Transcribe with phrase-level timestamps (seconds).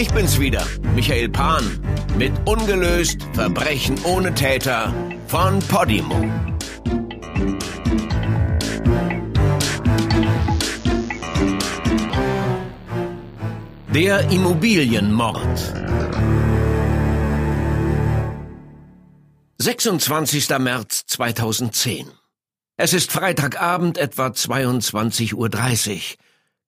[0.00, 1.62] Ich bin's wieder, Michael Pan,
[2.16, 4.94] mit Ungelöst Verbrechen ohne Täter
[5.26, 6.24] von Podimo.
[13.94, 15.74] Der Immobilienmord.
[19.58, 20.48] 26.
[20.60, 22.10] März 2010.
[22.78, 25.50] Es ist Freitagabend etwa 22.30 Uhr.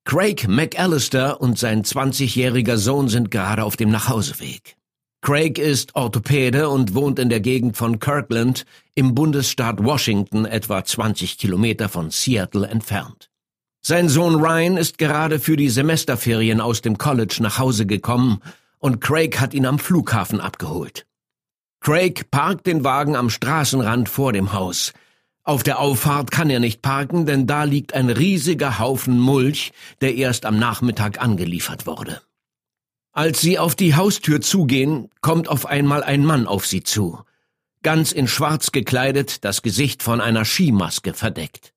[0.04, 4.76] Craig McAllister und sein 20-jähriger Sohn sind gerade auf dem Nachhauseweg.
[5.22, 8.64] Craig ist Orthopäde und wohnt in der Gegend von Kirkland
[8.96, 13.30] im Bundesstaat Washington etwa 20 Kilometer von Seattle entfernt.
[13.80, 18.40] Sein Sohn Ryan ist gerade für die Semesterferien aus dem College nach Hause gekommen
[18.78, 21.06] und Craig hat ihn am Flughafen abgeholt.
[21.80, 24.92] Craig parkt den Wagen am Straßenrand vor dem Haus.
[25.44, 30.14] Auf der Auffahrt kann er nicht parken, denn da liegt ein riesiger Haufen Mulch, der
[30.14, 32.22] erst am Nachmittag angeliefert wurde.
[33.12, 37.18] Als sie auf die Haustür zugehen, kommt auf einmal ein Mann auf sie zu.
[37.82, 41.74] Ganz in Schwarz gekleidet, das Gesicht von einer Skimaske verdeckt.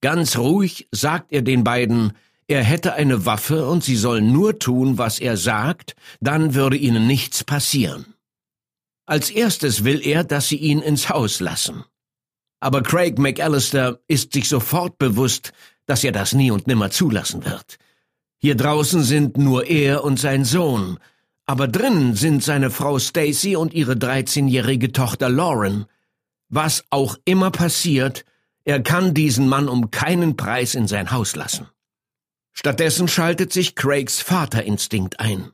[0.00, 2.14] Ganz ruhig sagt er den beiden,
[2.48, 7.06] er hätte eine Waffe und sie sollen nur tun, was er sagt, dann würde ihnen
[7.06, 8.14] nichts passieren.
[9.06, 11.84] Als erstes will er, dass sie ihn ins Haus lassen.
[12.60, 15.52] Aber Craig McAllister ist sich sofort bewusst,
[15.86, 17.78] dass er das nie und nimmer zulassen wird.
[18.38, 20.98] Hier draußen sind nur er und sein Sohn,
[21.46, 25.86] aber drinnen sind seine Frau Stacy und ihre 13-jährige Tochter Lauren.
[26.48, 28.24] Was auch immer passiert,
[28.64, 31.66] er kann diesen Mann um keinen Preis in sein Haus lassen.
[32.52, 35.50] Stattdessen schaltet sich Craigs Vaterinstinkt ein.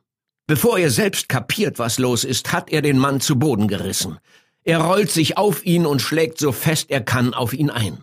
[0.47, 4.19] Bevor er selbst kapiert, was los ist, hat er den Mann zu Boden gerissen.
[4.67, 8.03] Er rollt sich auf ihn und schlägt so fest er kann auf ihn ein.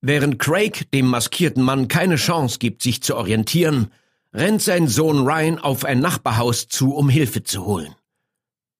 [0.00, 3.92] Während Craig dem maskierten Mann keine Chance gibt, sich zu orientieren,
[4.32, 7.94] rennt sein Sohn Ryan auf ein Nachbarhaus zu, um Hilfe zu holen.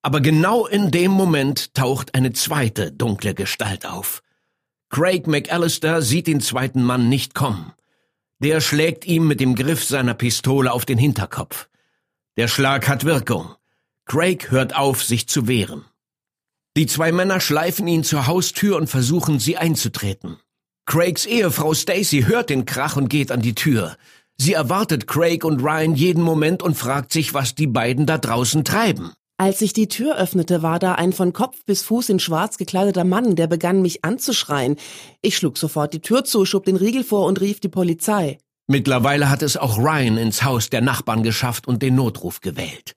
[0.01, 4.21] Aber genau in dem Moment taucht eine zweite dunkle Gestalt auf.
[4.89, 7.71] Craig McAllister sieht den zweiten Mann nicht kommen.
[8.39, 11.69] Der schlägt ihm mit dem Griff seiner Pistole auf den Hinterkopf.
[12.35, 13.55] Der Schlag hat Wirkung.
[14.03, 15.85] Craig hört auf, sich zu wehren.
[16.77, 20.37] Die zwei Männer schleifen ihn zur Haustür und versuchen, sie einzutreten.
[20.85, 23.95] Craigs Ehefrau Stacy hört den Krach und geht an die Tür.
[24.37, 28.65] Sie erwartet Craig und Ryan jeden Moment und fragt sich, was die beiden da draußen
[28.65, 29.13] treiben.
[29.37, 33.05] Als ich die Tür öffnete, war da ein von Kopf bis Fuß in schwarz gekleideter
[33.05, 34.75] Mann, der begann mich anzuschreien.
[35.21, 38.37] Ich schlug sofort die Tür zu, schob den Riegel vor und rief die Polizei.
[38.67, 42.95] Mittlerweile hat es auch Ryan ins Haus der Nachbarn geschafft und den Notruf gewählt.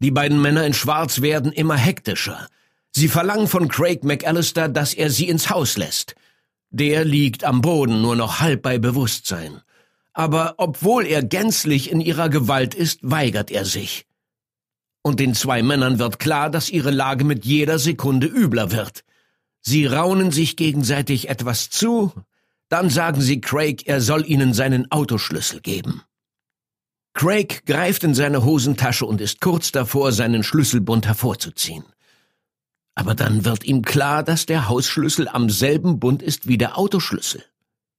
[0.00, 2.46] Die beiden Männer in Schwarz werden immer hektischer.
[2.92, 6.14] Sie verlangen von Craig McAllister, dass er sie ins Haus lässt.
[6.70, 9.60] Der liegt am Boden, nur noch halb bei Bewusstsein.
[10.12, 14.06] Aber obwohl er gänzlich in ihrer Gewalt ist, weigert er sich.
[15.02, 19.04] Und den zwei Männern wird klar, dass ihre Lage mit jeder Sekunde übler wird.
[19.60, 22.12] Sie raunen sich gegenseitig etwas zu,
[22.68, 26.02] dann sagen sie Craig, er soll ihnen seinen Autoschlüssel geben.
[27.14, 31.84] Craig greift in seine Hosentasche und ist kurz davor, seinen Schlüsselbund hervorzuziehen.
[32.94, 37.44] Aber dann wird ihm klar, dass der Hausschlüssel am selben Bund ist wie der Autoschlüssel.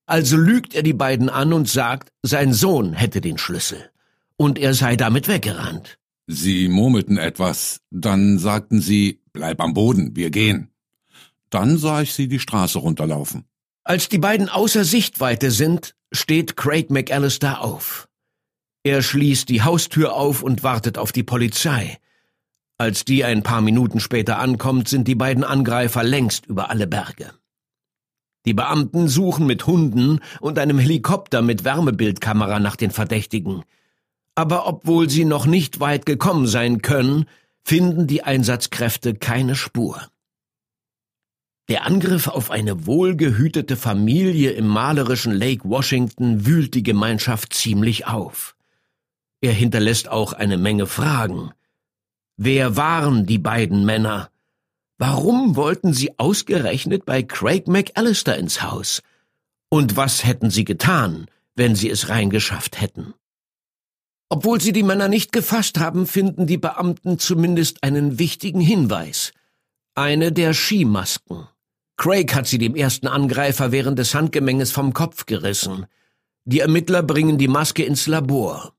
[0.05, 3.89] Also lügt er die beiden an und sagt, sein Sohn hätte den Schlüssel.
[4.37, 5.97] Und er sei damit weggerannt.
[6.27, 10.69] Sie murmelten etwas, dann sagten sie, bleib am Boden, wir gehen.
[11.49, 13.45] Dann sah ich sie die Straße runterlaufen.
[13.83, 18.07] Als die beiden außer Sichtweite sind, steht Craig McAllister auf.
[18.83, 21.97] Er schließt die Haustür auf und wartet auf die Polizei.
[22.81, 27.31] Als die ein paar Minuten später ankommt, sind die beiden Angreifer längst über alle Berge.
[28.47, 33.61] Die Beamten suchen mit Hunden und einem Helikopter mit Wärmebildkamera nach den Verdächtigen.
[34.33, 37.25] Aber obwohl sie noch nicht weit gekommen sein können,
[37.63, 40.01] finden die Einsatzkräfte keine Spur.
[41.69, 48.55] Der Angriff auf eine wohlgehütete Familie im malerischen Lake Washington wühlt die Gemeinschaft ziemlich auf.
[49.39, 51.51] Er hinterlässt auch eine Menge Fragen.
[52.37, 54.29] Wer waren die beiden Männer?
[54.97, 59.01] Warum wollten sie ausgerechnet bei Craig McAllister ins Haus?
[59.69, 63.13] Und was hätten sie getan, wenn sie es reingeschafft hätten?
[64.29, 69.33] Obwohl sie die Männer nicht gefasst haben, finden die Beamten zumindest einen wichtigen Hinweis.
[69.93, 71.47] Eine der Skimasken.
[71.97, 75.85] Craig hat sie dem ersten Angreifer während des Handgemenges vom Kopf gerissen.
[76.45, 78.73] Die Ermittler bringen die Maske ins Labor.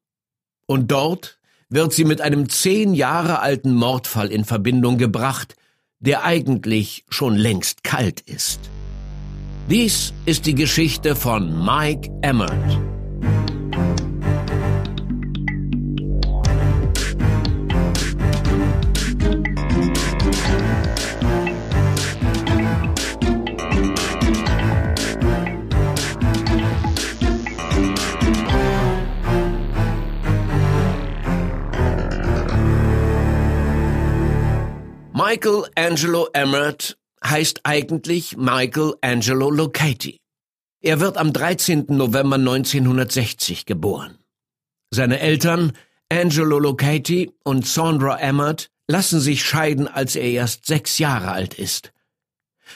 [0.66, 1.38] Und dort
[1.72, 5.56] wird sie mit einem zehn Jahre alten Mordfall in Verbindung gebracht,
[6.00, 8.60] der eigentlich schon längst kalt ist.
[9.70, 12.91] Dies ist die Geschichte von Mike Emmert.
[35.32, 40.20] Michael Angelo Emmert heißt eigentlich Michael Angelo Locati.
[40.82, 41.86] Er wird am 13.
[41.88, 44.18] November 1960 geboren.
[44.90, 45.72] Seine Eltern,
[46.10, 51.94] Angelo Locati und Sandra Emmert, lassen sich scheiden, als er erst sechs Jahre alt ist.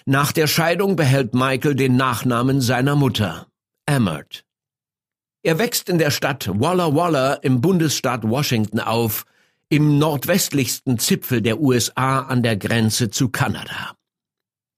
[0.06, 3.49] Nach der Scheidung behält Michael den Nachnamen seiner Mutter,
[3.85, 4.47] Emmert.
[5.43, 9.26] Er wächst in der Stadt Walla Walla im Bundesstaat Washington auf,
[9.68, 13.96] im nordwestlichsten Zipfel der USA an der Grenze zu Kanada.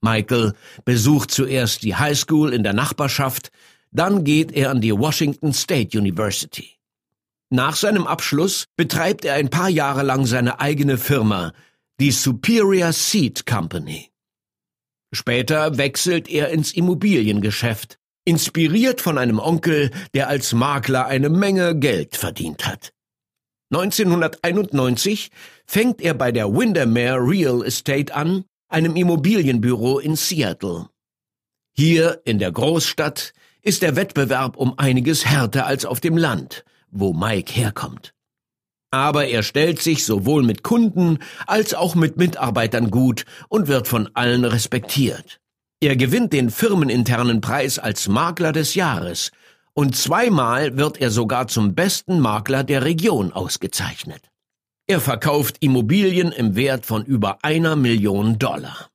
[0.01, 0.55] Michael
[0.85, 3.51] besucht zuerst die High School in der Nachbarschaft,
[3.91, 6.77] dann geht er an die Washington State University.
[7.51, 11.53] Nach seinem Abschluss betreibt er ein paar Jahre lang seine eigene Firma,
[11.99, 14.11] die Superior Seed Company.
[15.13, 22.17] Später wechselt er ins Immobiliengeschäft, inspiriert von einem Onkel, der als Makler eine Menge Geld
[22.17, 22.93] verdient hat.
[23.71, 25.31] 1991
[25.67, 30.89] fängt er bei der Windermere Real Estate an, einem Immobilienbüro in Seattle.
[31.77, 37.13] Hier in der Großstadt ist der Wettbewerb um einiges härter als auf dem Land, wo
[37.13, 38.15] Mike herkommt.
[38.91, 44.09] Aber er stellt sich sowohl mit Kunden als auch mit Mitarbeitern gut und wird von
[44.15, 45.41] allen respektiert.
[45.81, 49.31] Er gewinnt den firmeninternen Preis als Makler des Jahres
[49.79, 54.29] und zweimal wird er sogar zum besten Makler der Region ausgezeichnet.
[54.89, 58.89] Er verkauft Immobilien im Wert von über einer Million Dollar.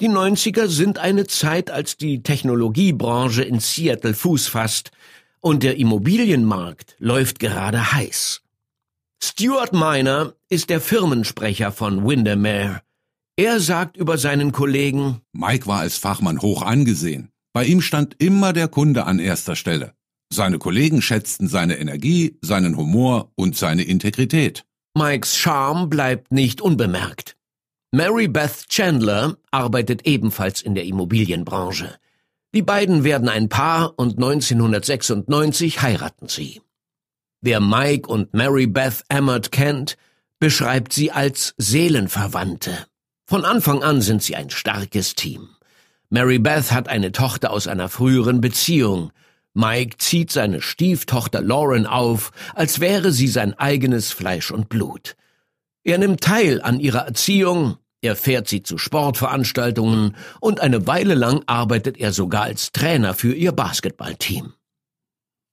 [0.00, 4.92] Die 90er sind eine Zeit, als die Technologiebranche in Seattle Fuß fasst
[5.40, 8.40] und der Immobilienmarkt läuft gerade heiß.
[9.22, 12.80] Stuart Miner ist der Firmensprecher von Windermere.
[13.36, 17.28] Er sagt über seinen Kollegen, Mike war als Fachmann hoch angesehen.
[17.52, 19.97] Bei ihm stand immer der Kunde an erster Stelle.
[20.30, 24.64] Seine Kollegen schätzten seine Energie, seinen Humor und seine Integrität.
[24.94, 27.36] Mikes Charme bleibt nicht unbemerkt.
[27.92, 31.96] Mary Beth Chandler arbeitet ebenfalls in der Immobilienbranche.
[32.54, 36.60] Die beiden werden ein Paar und 1996 heiraten sie.
[37.40, 39.96] Wer Mike und Mary Beth Emmert kennt,
[40.38, 42.86] beschreibt sie als Seelenverwandte.
[43.26, 45.48] Von Anfang an sind sie ein starkes Team.
[46.10, 49.12] Mary Beth hat eine Tochter aus einer früheren Beziehung
[49.54, 55.16] Mike zieht seine Stieftochter Lauren auf, als wäre sie sein eigenes Fleisch und Blut.
[55.84, 61.42] Er nimmt teil an ihrer Erziehung, er fährt sie zu Sportveranstaltungen und eine Weile lang
[61.46, 64.54] arbeitet er sogar als Trainer für ihr Basketballteam.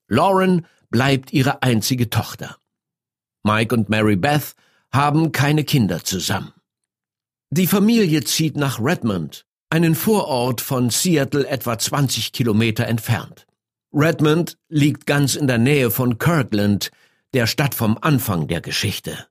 [0.07, 2.57] Lauren bleibt ihre einzige Tochter.
[3.43, 4.55] Mike und Mary Beth
[4.91, 6.53] haben keine Kinder zusammen.
[7.49, 13.44] Die Familie zieht nach Redmond, einen Vorort von Seattle etwa 20 Kilometer entfernt.
[13.97, 16.91] Redmond liegt ganz in der Nähe von Kirkland,
[17.33, 19.25] der Stadt vom Anfang der Geschichte.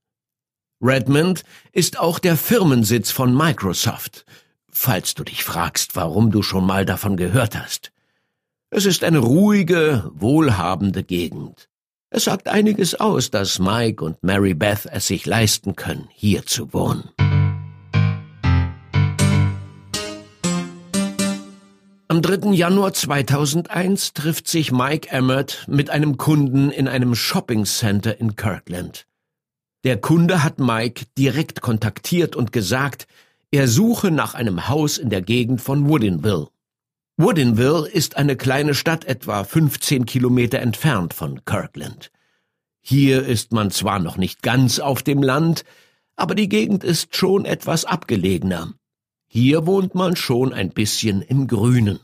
[0.81, 4.25] Redmond ist auch der Firmensitz von Microsoft,
[4.71, 7.93] falls du dich fragst, warum du schon mal davon gehört hast.
[8.71, 11.69] Es ist eine ruhige, wohlhabende Gegend.
[12.09, 16.73] Es sagt einiges aus, dass Mike und Mary Beth es sich leisten können, hier zu
[16.73, 17.11] wohnen.
[22.15, 22.53] Am 3.
[22.53, 29.09] Januar 2001 trifft sich Mike Emmert mit einem Kunden in einem Shopping Center in Kirkland.
[29.83, 33.09] Der Kunde hat Mike direkt kontaktiert und gesagt,
[33.51, 36.51] er suche nach einem Haus in der Gegend von Woodinville.
[37.17, 42.13] Woodinville ist eine kleine Stadt etwa 15 Kilometer entfernt von Kirkland.
[42.81, 45.65] Hier ist man zwar noch nicht ganz auf dem Land,
[46.15, 48.73] aber die Gegend ist schon etwas abgelegener.
[49.37, 51.99] Hier wohnt man schon ein bisschen im Grünen.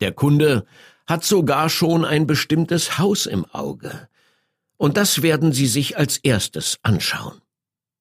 [0.00, 0.66] Der Kunde
[1.06, 4.08] hat sogar schon ein bestimmtes Haus im Auge.
[4.76, 7.40] Und das werden Sie sich als erstes anschauen.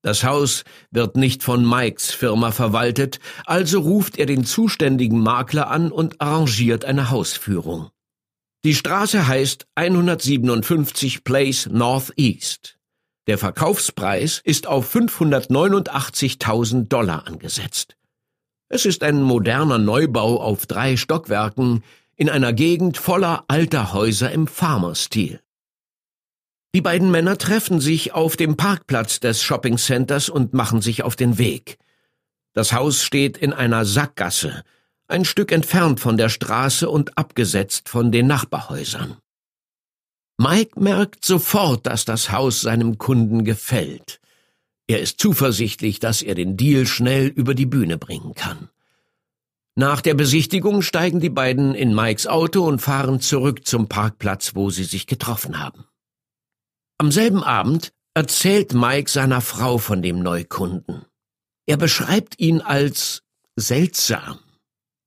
[0.02, 5.92] Das Haus wird nicht von Mikes Firma verwaltet, also ruft er den zuständigen Makler an
[5.92, 7.92] und arrangiert eine Hausführung.
[8.64, 12.80] Die Straße heißt 157 Place Northeast.
[13.28, 17.96] Der Verkaufspreis ist auf 589.000 Dollar angesetzt.
[18.72, 21.84] Es ist ein moderner Neubau auf drei Stockwerken
[22.16, 25.42] in einer Gegend voller alter Häuser im Farmerstil.
[26.76, 31.40] Die beiden Männer treffen sich auf dem Parkplatz des Shoppingcenters und machen sich auf den
[31.40, 31.80] Weg.
[32.54, 34.64] Das Haus steht in einer Sackgasse,
[35.08, 39.18] ein Stück entfernt von der Straße und abgesetzt von den Nachbarhäusern.
[40.38, 44.22] Mike merkt sofort, dass das Haus seinem Kunden gefällt.
[44.90, 48.70] Er ist zuversichtlich, dass er den Deal schnell über die Bühne bringen kann.
[49.76, 54.72] Nach der Besichtigung steigen die beiden in Mikes Auto und fahren zurück zum Parkplatz, wo
[54.72, 55.86] sie sich getroffen haben.
[56.98, 61.06] Am selben Abend erzählt Mike seiner Frau von dem Neukunden.
[61.68, 63.22] Er beschreibt ihn als
[63.56, 64.40] seltsam.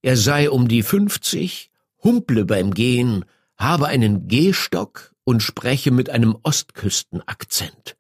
[0.01, 1.73] Er sei um die 50,
[2.05, 3.25] humple beim Gehen,
[3.57, 7.97] habe einen Gehstock und spreche mit einem Ostküstenakzent.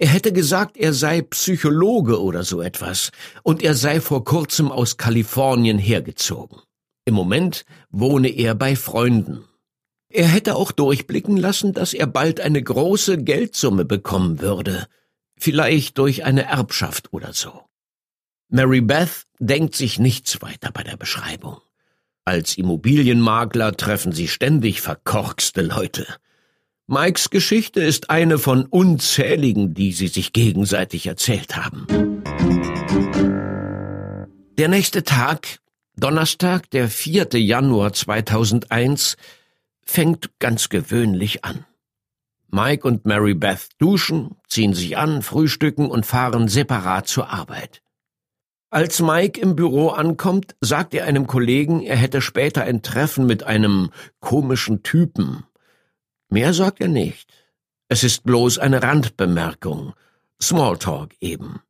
[0.00, 3.10] Er hätte gesagt, er sei Psychologe oder so etwas,
[3.42, 6.60] und er sei vor kurzem aus Kalifornien hergezogen.
[7.04, 9.44] Im Moment wohne er bei Freunden.
[10.08, 14.86] Er hätte auch durchblicken lassen, dass er bald eine große Geldsumme bekommen würde,
[15.36, 17.64] vielleicht durch eine Erbschaft oder so.
[18.50, 21.58] Mary Beth denkt sich nichts weiter bei der Beschreibung.
[22.24, 26.06] Als Immobilienmakler treffen sie ständig verkorkste Leute.
[26.90, 31.86] Mikes Geschichte ist eine von unzähligen, die sie sich gegenseitig erzählt haben.
[34.56, 35.58] Der nächste Tag,
[35.96, 37.28] Donnerstag, der 4.
[37.34, 39.18] Januar 2001,
[39.82, 41.66] fängt ganz gewöhnlich an.
[42.50, 47.82] Mike und Mary Beth duschen, ziehen sich an, frühstücken und fahren separat zur Arbeit.
[48.70, 53.42] Als Mike im Büro ankommt, sagt er einem Kollegen, er hätte später ein Treffen mit
[53.42, 53.90] einem
[54.20, 55.44] komischen Typen,
[56.28, 57.32] Mehr sagt er nicht.
[57.88, 59.94] Es ist bloß eine Randbemerkung.
[60.40, 61.60] Smalltalk eben.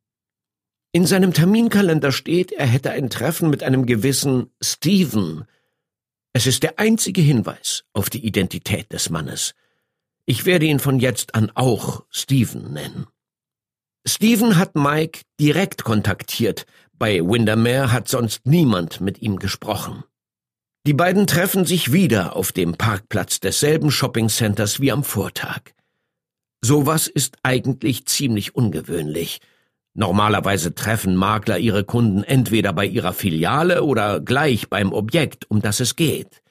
[0.91, 5.45] In seinem Terminkalender steht, er hätte ein Treffen mit einem gewissen Steven.
[6.33, 9.53] Es ist der einzige Hinweis auf die Identität des Mannes.
[10.25, 13.07] Ich werde ihn von jetzt an auch Steven nennen.
[14.05, 16.65] Steven hat Mike direkt kontaktiert.
[16.93, 20.03] Bei Windermere hat sonst niemand mit ihm gesprochen.
[20.89, 25.61] Die beiden treffen sich wieder auf dem Parkplatz desselben Shoppingcenters wie am Vortag.
[26.61, 29.39] Sowas ist eigentlich ziemlich ungewöhnlich.
[29.93, 35.79] Normalerweise treffen Makler ihre Kunden entweder bei ihrer Filiale oder gleich beim Objekt, um das
[35.79, 36.41] es geht.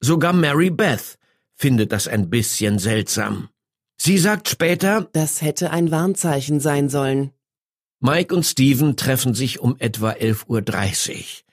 [0.00, 1.18] Sogar Mary Beth
[1.54, 3.50] findet das ein bisschen seltsam.
[3.98, 7.32] Sie sagt später, das hätte ein Warnzeichen sein sollen.
[8.00, 11.49] Mike und Steven treffen sich um etwa 11.30 Uhr.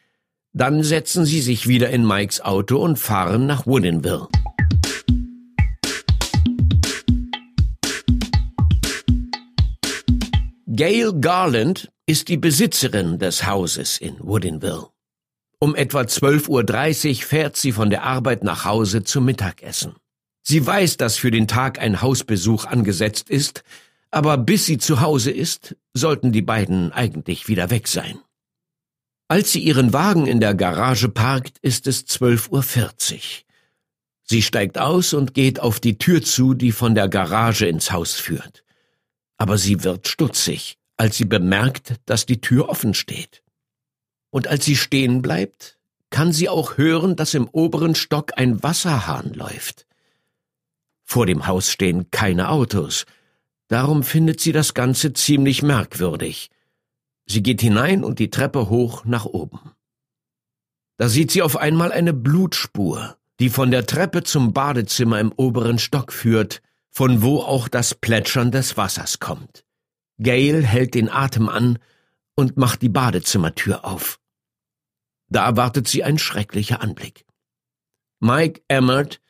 [0.57, 4.27] Dann setzen sie sich wieder in Mikes Auto und fahren nach Woodinville.
[10.65, 14.87] Gail Garland ist die Besitzerin des Hauses in Woodinville.
[15.59, 19.93] Um etwa 12.30 Uhr fährt sie von der Arbeit nach Hause zum Mittagessen.
[20.41, 23.63] Sie weiß, dass für den Tag ein Hausbesuch angesetzt ist,
[24.09, 28.17] aber bis sie zu Hause ist, sollten die beiden eigentlich wieder weg sein.
[29.29, 33.19] Als sie ihren Wagen in der Garage parkt, ist es 12.40 Uhr.
[34.23, 38.13] Sie steigt aus und geht auf die Tür zu, die von der Garage ins Haus
[38.13, 38.63] führt.
[39.37, 43.43] Aber sie wird stutzig, als sie bemerkt, dass die Tür offen steht.
[44.29, 45.77] Und als sie stehen bleibt,
[46.09, 49.85] kann sie auch hören, dass im oberen Stock ein Wasserhahn läuft.
[51.03, 53.05] Vor dem Haus stehen keine Autos,
[53.67, 56.49] darum findet sie das Ganze ziemlich merkwürdig.
[57.27, 59.59] Sie geht hinein und die Treppe hoch nach oben.
[60.97, 65.77] Da sieht sie auf einmal eine Blutspur, die von der Treppe zum Badezimmer im oberen
[65.77, 69.63] Stock führt, von wo auch das Plätschern des Wassers kommt.
[70.19, 71.77] Gail hält den Atem an
[72.35, 74.19] und macht die Badezimmertür auf.
[75.29, 77.25] Da erwartet sie ein schrecklicher Anblick.
[78.19, 79.21] Mike Emmert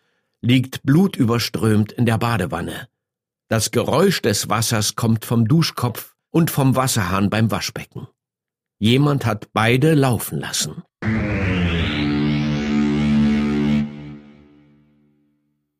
[0.41, 2.87] liegt blutüberströmt in der Badewanne.
[3.49, 8.07] Das Geräusch des Wassers kommt vom Duschkopf und vom Wasserhahn beim Waschbecken.
[8.77, 10.83] Jemand hat beide laufen lassen.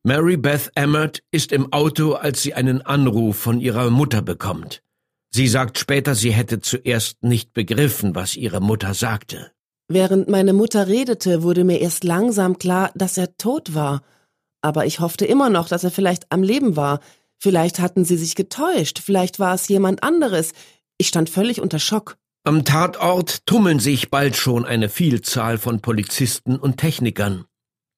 [0.02, 4.82] Mary Beth Emmert ist im Auto, als sie einen Anruf von ihrer Mutter bekommt.
[5.30, 9.52] Sie sagt später, sie hätte zuerst nicht begriffen, was ihre Mutter sagte.
[9.88, 14.02] Während meine Mutter redete, wurde mir erst langsam klar, dass er tot war.
[14.62, 17.00] Aber ich hoffte immer noch, dass er vielleicht am Leben war.
[17.38, 20.53] Vielleicht hatten sie sich getäuscht, vielleicht war es jemand anderes.
[20.98, 22.17] Ich stand völlig unter Schock.
[22.44, 27.46] Am Tatort tummeln sich bald schon eine Vielzahl von Polizisten und Technikern.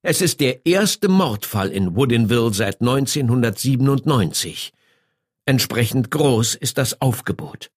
[0.02, 4.74] Es ist der erste Mordfall in Woodinville seit 1997.
[5.46, 7.70] Entsprechend groß ist das Aufgebot.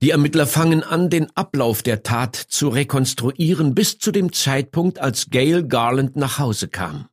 [0.00, 5.28] Die Ermittler fangen an, den Ablauf der Tat zu rekonstruieren bis zu dem Zeitpunkt, als
[5.30, 7.08] Gail Garland nach Hause kam.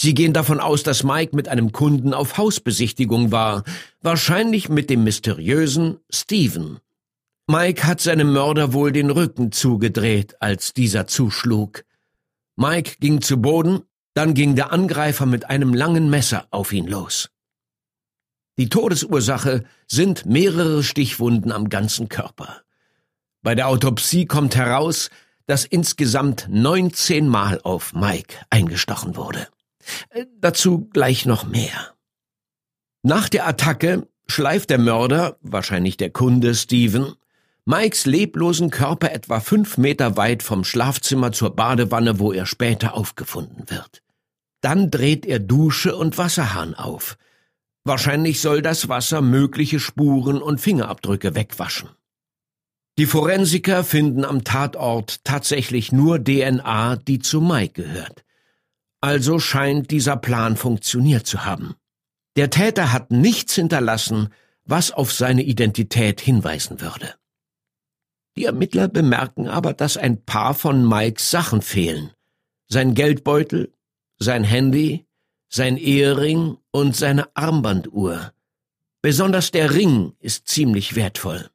[0.00, 3.64] Sie gehen davon aus, dass Mike mit einem Kunden auf Hausbesichtigung war,
[4.00, 6.78] wahrscheinlich mit dem mysteriösen Steven.
[7.48, 11.84] Mike hat seinem Mörder wohl den Rücken zugedreht, als dieser zuschlug.
[12.54, 13.82] Mike ging zu Boden,
[14.14, 17.30] dann ging der Angreifer mit einem langen Messer auf ihn los.
[18.56, 22.62] Die Todesursache sind mehrere Stichwunden am ganzen Körper.
[23.42, 25.10] Bei der Autopsie kommt heraus,
[25.46, 29.48] dass insgesamt 19 Mal auf Mike eingestochen wurde.
[30.10, 31.94] Äh, dazu gleich noch mehr.
[33.02, 37.14] Nach der Attacke schleift der Mörder, wahrscheinlich der Kunde Steven,
[37.64, 43.68] Mikes leblosen Körper etwa fünf Meter weit vom Schlafzimmer zur Badewanne, wo er später aufgefunden
[43.68, 44.02] wird.
[44.62, 47.18] Dann dreht er Dusche und Wasserhahn auf.
[47.84, 51.90] Wahrscheinlich soll das Wasser mögliche Spuren und Fingerabdrücke wegwaschen.
[52.98, 58.24] Die Forensiker finden am Tatort tatsächlich nur DNA, die zu Mike gehört.
[59.00, 61.74] Also scheint dieser Plan funktioniert zu haben.
[62.36, 64.28] Der Täter hat nichts hinterlassen,
[64.64, 67.14] was auf seine Identität hinweisen würde.
[68.36, 72.12] Die Ermittler bemerken aber, dass ein paar von Mikes Sachen fehlen.
[72.68, 73.72] Sein Geldbeutel,
[74.18, 75.06] sein Handy,
[75.48, 78.32] sein Ehering und seine Armbanduhr.
[79.02, 81.50] Besonders der Ring ist ziemlich wertvoll.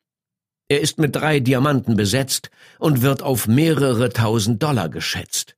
[0.70, 5.56] Er ist mit drei Diamanten besetzt und wird auf mehrere tausend Dollar geschätzt.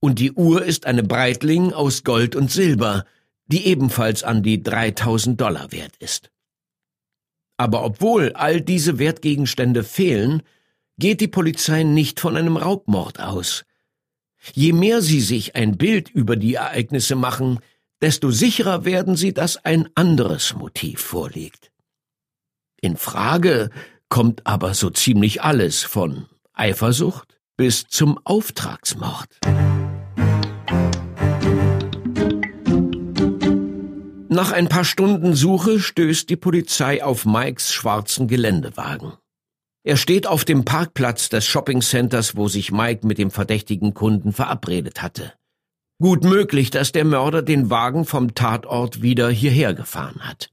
[0.00, 3.04] Und die Uhr ist eine Breitling aus Gold und Silber,
[3.46, 6.30] die ebenfalls an die 3000 Dollar wert ist.
[7.56, 10.42] Aber obwohl all diese Wertgegenstände fehlen,
[10.98, 13.64] geht die Polizei nicht von einem Raubmord aus.
[14.54, 17.58] Je mehr sie sich ein Bild über die Ereignisse machen,
[18.00, 21.72] desto sicherer werden sie, dass ein anderes Motiv vorliegt.
[22.80, 23.70] In Frage
[24.08, 29.28] kommt aber so ziemlich alles von Eifersucht bis zum Auftragsmord.
[34.28, 39.14] Nach ein paar Stunden Suche stößt die Polizei auf Mikes schwarzen Geländewagen.
[39.84, 45.02] Er steht auf dem Parkplatz des Shoppingcenters, wo sich Mike mit dem verdächtigen Kunden verabredet
[45.02, 45.32] hatte.
[46.00, 50.50] Gut möglich, dass der Mörder den Wagen vom Tatort wieder hierher gefahren hat.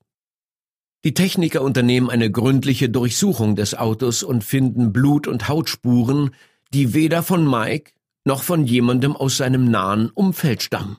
[1.04, 6.32] Die Techniker unternehmen eine gründliche Durchsuchung des Autos und finden Blut- und Hautspuren,
[6.74, 7.92] die weder von Mike
[8.26, 10.98] noch von jemandem aus seinem nahen Umfeld stammen.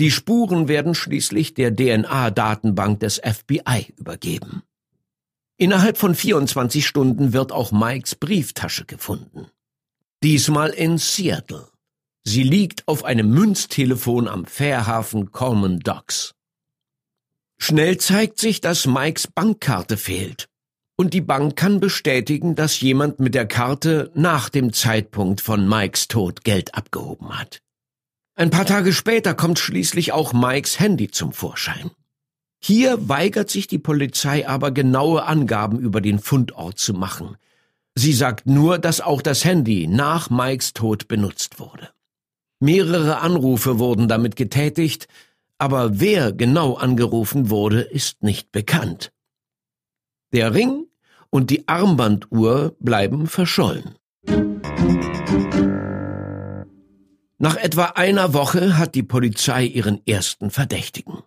[0.00, 4.62] Die Spuren werden schließlich der DNA-Datenbank des FBI übergeben.
[5.58, 9.46] Innerhalb von 24 Stunden wird auch Mikes Brieftasche gefunden.
[10.22, 11.68] Diesmal in Seattle.
[12.24, 16.34] Sie liegt auf einem Münztelefon am Fährhafen Coleman Docks.
[17.58, 20.48] Schnell zeigt sich, dass Mikes Bankkarte fehlt.
[21.02, 26.06] Und die Bank kann bestätigen, dass jemand mit der Karte nach dem Zeitpunkt von Mikes
[26.06, 27.60] Tod Geld abgehoben hat.
[28.36, 31.90] Ein paar Tage später kommt schließlich auch Mikes Handy zum Vorschein.
[32.60, 37.36] Hier weigert sich die Polizei aber genaue Angaben über den Fundort zu machen.
[37.96, 41.88] Sie sagt nur, dass auch das Handy nach Mikes Tod benutzt wurde.
[42.60, 45.08] Mehrere Anrufe wurden damit getätigt,
[45.58, 49.10] aber wer genau angerufen wurde, ist nicht bekannt.
[50.32, 50.86] Der Ring
[51.32, 53.96] und die Armbanduhr bleiben verschollen.
[57.38, 61.24] Nach etwa einer Woche hat die Polizei ihren ersten Verdächtigen.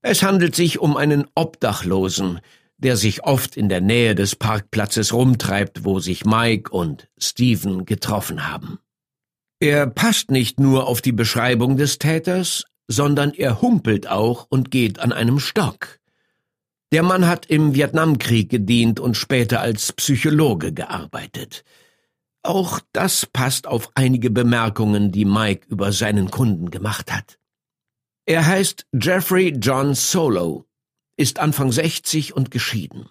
[0.00, 2.40] Es handelt sich um einen Obdachlosen,
[2.78, 8.50] der sich oft in der Nähe des Parkplatzes rumtreibt, wo sich Mike und Steven getroffen
[8.50, 8.78] haben.
[9.60, 14.98] Er passt nicht nur auf die Beschreibung des Täters, sondern er humpelt auch und geht
[14.98, 15.98] an einem Stock.
[16.92, 21.64] Der Mann hat im Vietnamkrieg gedient und später als Psychologe gearbeitet.
[22.42, 27.38] Auch das passt auf einige Bemerkungen, die Mike über seinen Kunden gemacht hat.
[28.26, 30.66] Er heißt Jeffrey John Solo,
[31.16, 33.08] ist Anfang 60 und geschieden.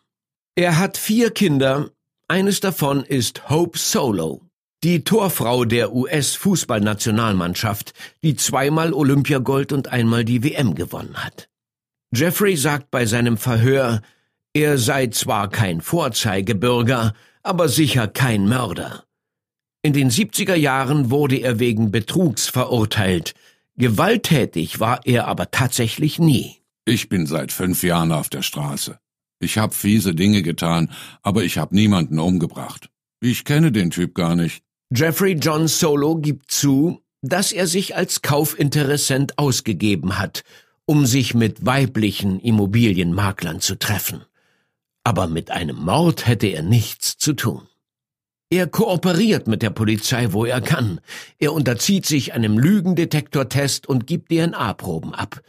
[0.56, 1.89] Er hat vier Kinder,
[2.28, 4.44] eines davon ist Hope Solo,
[4.84, 11.50] die Torfrau der US-Fußballnationalmannschaft, die zweimal Olympiagold und einmal die WM gewonnen hat.
[12.13, 14.02] Jeffrey sagt bei seinem Verhör,
[14.54, 19.06] er sei zwar kein Vorzeigebürger, aber sicher kein Mörder.
[19.82, 23.34] In den 70er Jahren wurde er wegen Betrugs verurteilt,
[23.78, 26.58] Gewalttätig war er aber tatsächlich nie.
[26.86, 29.00] Ich bin seit fünf Jahren auf der Straße.
[29.39, 30.91] Ich hab fiese Dinge getan,
[31.24, 32.89] aber ich hab niemanden umgebracht.
[33.21, 34.63] Ich kenne den Typ gar nicht.
[34.93, 40.43] Jeffrey John Solo gibt zu, dass er sich als Kaufinteressent ausgegeben hat,
[40.86, 44.24] um sich mit weiblichen Immobilienmaklern zu treffen.
[45.04, 47.67] Aber mit einem Mord hätte er nichts zu tun.
[48.50, 51.00] Er kooperiert mit der Polizei, wo er kann.
[51.39, 55.41] Er unterzieht sich einem Lügendetektortest und gibt DNA-Proben ab.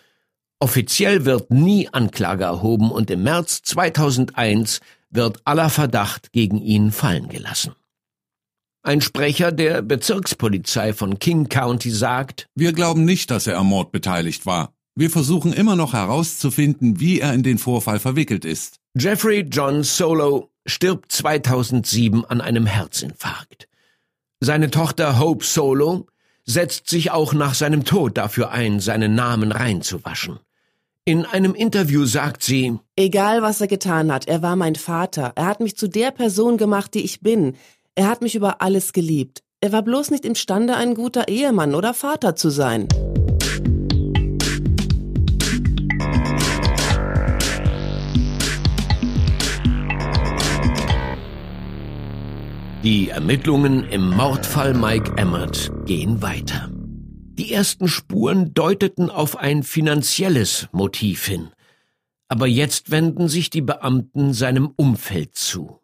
[0.60, 7.28] Offiziell wird nie Anklage erhoben und im März 2001 wird aller Verdacht gegen ihn fallen
[7.28, 7.74] gelassen.
[8.84, 13.90] Ein Sprecher der Bezirkspolizei von King County sagt, Wir glauben nicht, dass er am Mord
[13.90, 14.72] beteiligt war.
[14.94, 18.76] Wir versuchen immer noch herauszufinden, wie er in den Vorfall verwickelt ist.
[18.94, 23.68] Jeffrey John Solo stirbt 2007 an einem Herzinfarkt.
[24.40, 26.06] Seine Tochter Hope Solo
[26.44, 30.40] setzt sich auch nach seinem Tod dafür ein, seinen Namen reinzuwaschen.
[31.04, 35.32] In einem Interview sagt sie, Egal was er getan hat, er war mein Vater.
[35.36, 37.56] Er hat mich zu der Person gemacht, die ich bin.
[37.94, 39.42] Er hat mich über alles geliebt.
[39.60, 42.88] Er war bloß nicht imstande, ein guter Ehemann oder Vater zu sein.
[52.82, 56.68] Die Ermittlungen im Mordfall Mike Emmert gehen weiter.
[56.72, 61.50] Die ersten Spuren deuteten auf ein finanzielles Motiv hin.
[62.26, 65.78] Aber jetzt wenden sich die Beamten seinem Umfeld zu.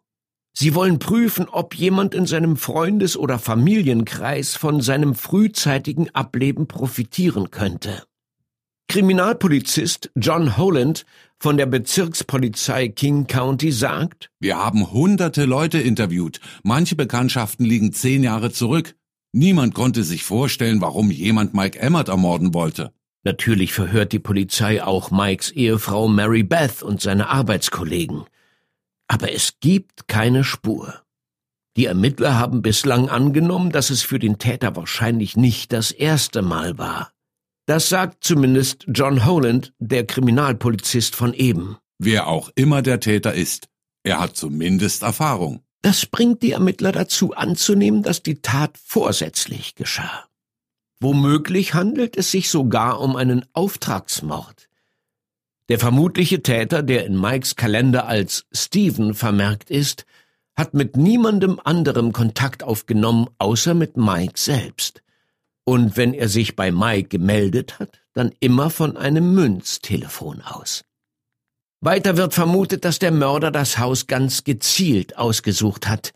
[0.52, 7.52] Sie wollen prüfen, ob jemand in seinem Freundes- oder Familienkreis von seinem frühzeitigen Ableben profitieren
[7.52, 8.07] könnte.
[8.88, 11.04] Kriminalpolizist John Holland
[11.38, 16.40] von der Bezirkspolizei King County sagt, Wir haben hunderte Leute interviewt.
[16.62, 18.96] Manche Bekanntschaften liegen zehn Jahre zurück.
[19.32, 22.90] Niemand konnte sich vorstellen, warum jemand Mike Emmert ermorden wollte.
[23.24, 28.24] Natürlich verhört die Polizei auch Mikes Ehefrau Mary Beth und seine Arbeitskollegen.
[29.06, 31.02] Aber es gibt keine Spur.
[31.76, 36.78] Die Ermittler haben bislang angenommen, dass es für den Täter wahrscheinlich nicht das erste Mal
[36.78, 37.12] war.
[37.68, 41.76] Das sagt zumindest John Holland, der Kriminalpolizist von eben.
[41.98, 43.68] Wer auch immer der Täter ist,
[44.02, 45.60] er hat zumindest Erfahrung.
[45.82, 50.24] Das bringt die Ermittler dazu anzunehmen, dass die Tat vorsätzlich geschah.
[50.98, 54.70] Womöglich handelt es sich sogar um einen Auftragsmord.
[55.68, 60.06] Der vermutliche Täter, der in Mikes Kalender als Steven vermerkt ist,
[60.56, 65.02] hat mit niemandem anderem Kontakt aufgenommen, außer mit Mike selbst.
[65.68, 70.82] Und wenn er sich bei Mike gemeldet hat, dann immer von einem Münztelefon aus.
[71.82, 76.14] Weiter wird vermutet, dass der Mörder das Haus ganz gezielt ausgesucht hat,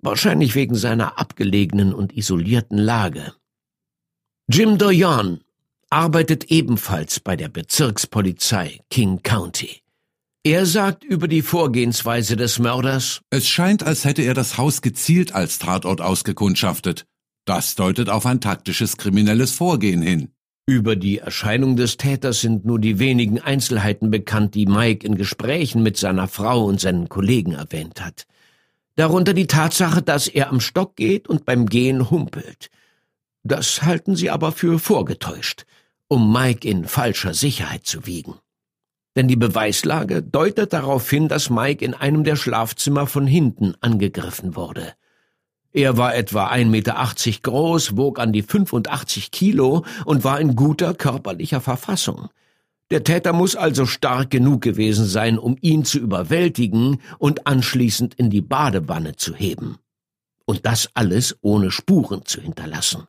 [0.00, 3.32] wahrscheinlich wegen seiner abgelegenen und isolierten Lage.
[4.52, 5.40] Jim Doyon
[5.88, 9.80] arbeitet ebenfalls bei der Bezirkspolizei King County.
[10.42, 15.34] Er sagt über die Vorgehensweise des Mörders Es scheint, als hätte er das Haus gezielt
[15.34, 17.06] als Tatort ausgekundschaftet.
[17.44, 20.30] Das deutet auf ein taktisches kriminelles Vorgehen hin.
[20.66, 25.82] Über die Erscheinung des Täters sind nur die wenigen Einzelheiten bekannt, die Mike in Gesprächen
[25.82, 28.26] mit seiner Frau und seinen Kollegen erwähnt hat.
[28.96, 32.70] Darunter die Tatsache, dass er am Stock geht und beim Gehen humpelt.
[33.42, 35.66] Das halten sie aber für vorgetäuscht,
[36.08, 38.36] um Mike in falscher Sicherheit zu wiegen.
[39.16, 44.56] Denn die Beweislage deutet darauf hin, dass Mike in einem der Schlafzimmer von hinten angegriffen
[44.56, 44.94] wurde.
[45.74, 46.94] Er war etwa 1,80 Meter
[47.42, 52.28] groß, wog an die 85 Kilo und war in guter körperlicher Verfassung.
[52.90, 58.30] Der Täter muss also stark genug gewesen sein, um ihn zu überwältigen und anschließend in
[58.30, 59.78] die Badewanne zu heben.
[60.44, 63.08] Und das alles ohne Spuren zu hinterlassen.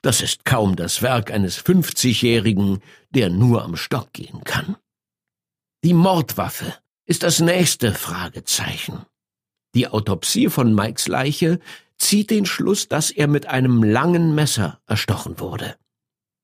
[0.00, 2.78] Das ist kaum das Werk eines 50-Jährigen,
[3.10, 4.76] der nur am Stock gehen kann.
[5.84, 6.72] Die Mordwaffe
[7.04, 9.04] ist das nächste Fragezeichen.
[9.76, 11.60] Die Autopsie von Mikes Leiche
[11.98, 15.76] zieht den Schluss, dass er mit einem langen Messer erstochen wurde.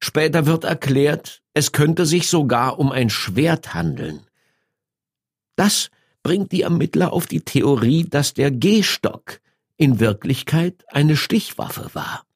[0.00, 4.20] Später wird erklärt, es könnte sich sogar um ein Schwert handeln.
[5.56, 5.88] Das
[6.22, 9.40] bringt die Ermittler auf die Theorie, dass der Gehstock
[9.78, 12.26] in Wirklichkeit eine Stichwaffe war.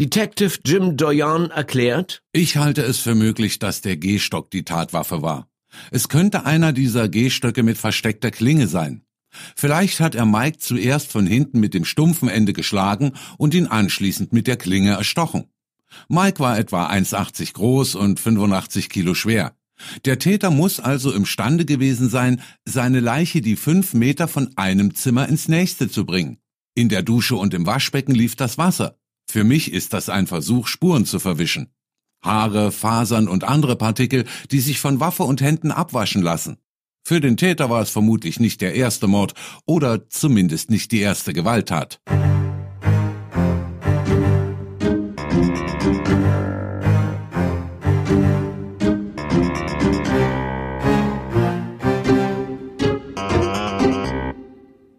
[0.00, 5.50] Detective Jim Doyon erklärt, Ich halte es für möglich, dass der Gehstock die Tatwaffe war.
[5.90, 9.05] Es könnte einer dieser Gehstöcke mit versteckter Klinge sein.
[9.54, 14.32] Vielleicht hat er Mike zuerst von hinten mit dem stumpfen Ende geschlagen und ihn anschließend
[14.32, 15.44] mit der Klinge erstochen.
[16.08, 19.54] Mike war etwa 1,80 groß und 85 Kilo schwer.
[20.04, 25.28] Der Täter muss also imstande gewesen sein, seine Leiche die fünf Meter von einem Zimmer
[25.28, 26.38] ins nächste zu bringen.
[26.74, 28.98] In der Dusche und im Waschbecken lief das Wasser.
[29.28, 31.68] Für mich ist das ein Versuch, Spuren zu verwischen.
[32.22, 36.58] Haare, Fasern und andere Partikel, die sich von Waffe und Händen abwaschen lassen.
[37.08, 41.32] Für den Täter war es vermutlich nicht der erste Mord oder zumindest nicht die erste
[41.32, 42.00] Gewalttat.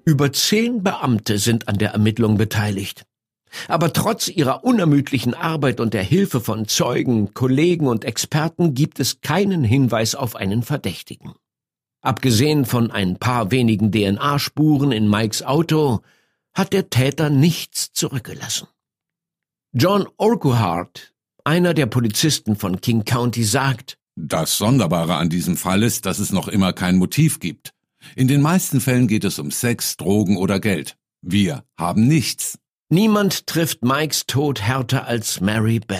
[0.05, 3.03] Über zehn Beamte sind an der Ermittlung beteiligt.
[3.67, 9.19] Aber trotz ihrer unermüdlichen Arbeit und der Hilfe von Zeugen, Kollegen und Experten gibt es
[9.19, 11.33] keinen Hinweis auf einen Verdächtigen.
[12.07, 15.99] Abgesehen von ein paar wenigen DNA-Spuren in Mikes Auto
[16.53, 18.69] hat der Täter nichts zurückgelassen.
[19.73, 26.05] John Urquhart, einer der Polizisten von King County, sagt, Das Sonderbare an diesem Fall ist,
[26.05, 27.73] dass es noch immer kein Motiv gibt.
[28.15, 30.95] In den meisten Fällen geht es um Sex, Drogen oder Geld.
[31.21, 32.57] Wir haben nichts.
[32.87, 35.99] Niemand trifft Mikes Tod härter als Mary Beth.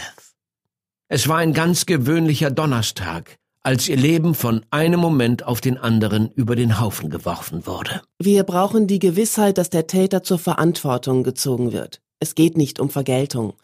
[1.10, 6.32] Es war ein ganz gewöhnlicher Donnerstag, als ihr Leben von einem Moment auf den anderen
[6.36, 8.02] über den Haufen geworfen wurde.
[8.18, 12.00] Wir brauchen die Gewissheit, dass der Täter zur Verantwortung gezogen wird.
[12.22, 13.56] Es geht nicht um Vergeltung.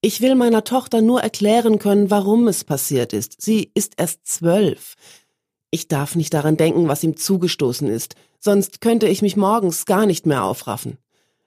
[0.00, 3.40] Ich will meiner Tochter nur erklären können, warum es passiert ist.
[3.40, 4.96] Sie ist erst zwölf.
[5.70, 10.06] Ich darf nicht daran denken, was ihm zugestoßen ist, sonst könnte ich mich morgens gar
[10.06, 10.98] nicht mehr aufraffen.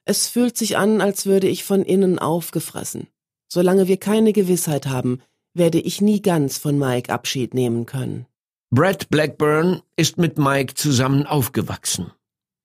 [0.06, 3.08] Es fühlt sich an, als würde ich von innen aufgefressen.
[3.46, 5.20] Solange wir keine Gewissheit haben,
[5.56, 8.26] werde ich nie ganz von Mike Abschied nehmen können.
[8.70, 12.12] Brett Blackburn ist mit Mike zusammen aufgewachsen.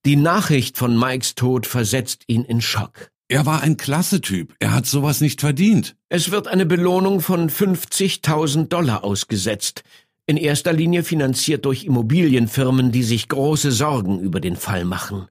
[0.04, 3.10] Die Nachricht von Mikes Tod versetzt ihn in Schock.
[3.28, 4.54] Er war ein klasse Typ.
[4.58, 5.94] Er hat sowas nicht verdient.
[6.08, 9.84] Es wird eine Belohnung von 50.000 Dollar ausgesetzt.
[10.26, 15.28] In erster Linie finanziert durch Immobilienfirmen, die sich große Sorgen über den Fall machen.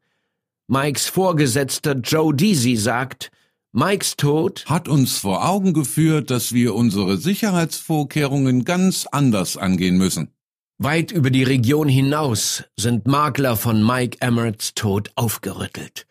[0.67, 3.29] Mikes Vorgesetzter Joe Deasy sagt,
[3.73, 10.33] Mikes Tod hat uns vor Augen geführt, dass wir unsere Sicherheitsvorkehrungen ganz anders angehen müssen.
[10.77, 16.05] Weit über die Region hinaus sind Makler von Mike Emmerts Tod aufgerüttelt.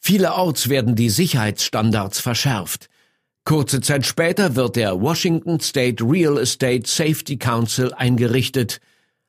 [0.00, 2.88] Vielerorts werden die Sicherheitsstandards verschärft.
[3.44, 8.80] Kurze Zeit später wird der Washington State Real Estate Safety Council eingerichtet,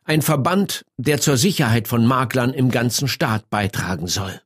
[0.05, 4.39] ein Verband, der zur Sicherheit von Maklern im ganzen Staat beitragen soll.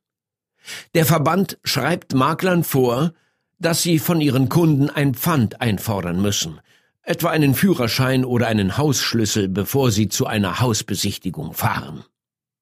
[0.94, 3.12] Der Verband schreibt Maklern vor,
[3.58, 6.60] dass sie von ihren Kunden ein Pfand einfordern müssen,
[7.02, 12.04] etwa einen Führerschein oder einen Hausschlüssel, bevor sie zu einer Hausbesichtigung fahren.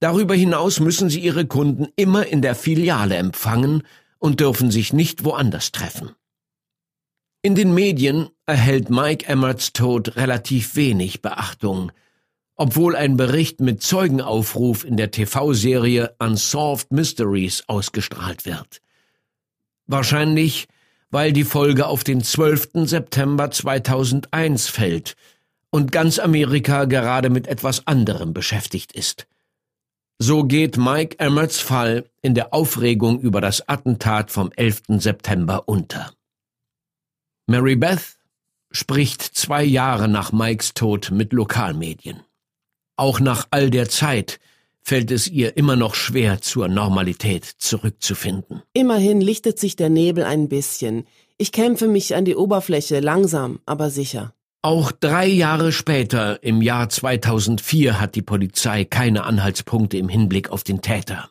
[0.01, 3.85] Darüber hinaus müssen sie ihre Kunden immer in der Filiale empfangen
[4.19, 6.11] und dürfen sich nicht woanders treffen.
[7.43, 11.91] In den Medien erhält Mike Emmerts Tod relativ wenig Beachtung,
[12.57, 18.81] obwohl ein Bericht mit Zeugenaufruf in der TV-Serie Unsolved Mysteries ausgestrahlt wird.
[19.87, 20.69] Wahrscheinlich,
[21.11, 22.71] weil die Folge auf den 12.
[22.85, 25.17] September 2001 fällt
[25.71, 29.27] und ganz Amerika gerade mit etwas anderem beschäftigt ist.
[30.19, 34.83] So geht Mike Emmerts Fall in der Aufregung über das Attentat vom 11.
[34.99, 36.13] September unter.
[37.49, 38.19] Mary Beth
[38.71, 42.21] spricht zwei Jahre nach Mikes Tod mit Lokalmedien.
[42.97, 44.39] Auch nach all der Zeit
[44.83, 48.63] fällt es ihr immer noch schwer, zur Normalität zurückzufinden.
[48.73, 51.05] Immerhin lichtet sich der Nebel ein bisschen.
[51.39, 54.35] Ich kämpfe mich an die Oberfläche, langsam, aber sicher.
[54.61, 60.63] Auch drei Jahre später, im Jahr 2004, hat die Polizei keine Anhaltspunkte im Hinblick auf
[60.63, 61.31] den Täter.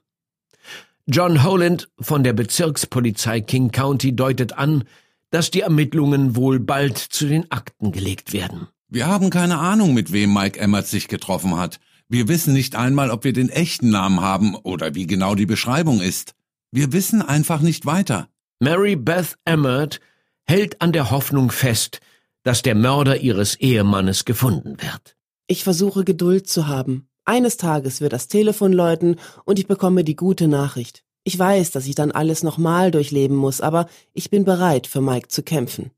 [1.08, 4.84] John Holland von der Bezirkspolizei King County deutet an,
[5.30, 8.68] dass die Ermittlungen wohl bald zu den Akten gelegt werden.
[8.94, 11.80] Wir haben keine Ahnung, mit wem Mike Emmert sich getroffen hat.
[12.10, 16.02] Wir wissen nicht einmal, ob wir den echten Namen haben oder wie genau die Beschreibung
[16.02, 16.34] ist.
[16.72, 18.28] Wir wissen einfach nicht weiter.
[18.60, 20.02] Mary Beth Emmert
[20.44, 22.02] hält an der Hoffnung fest,
[22.44, 25.16] dass der Mörder ihres Ehemannes gefunden wird.
[25.48, 27.08] Ich versuche Geduld zu haben.
[27.24, 31.06] Eines Tages wird das Telefon läuten und ich bekomme die gute Nachricht.
[31.24, 35.30] Ich weiß, dass ich dann alles nochmal durchleben muss, aber ich bin bereit, für Mike
[35.30, 35.92] zu kämpfen.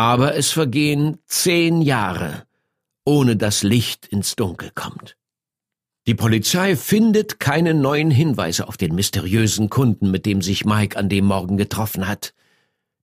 [0.00, 2.44] Aber es vergehen zehn Jahre,
[3.04, 5.18] ohne dass Licht ins Dunkel kommt.
[6.06, 11.10] Die Polizei findet keine neuen Hinweise auf den mysteriösen Kunden, mit dem sich Mike an
[11.10, 12.32] dem Morgen getroffen hat.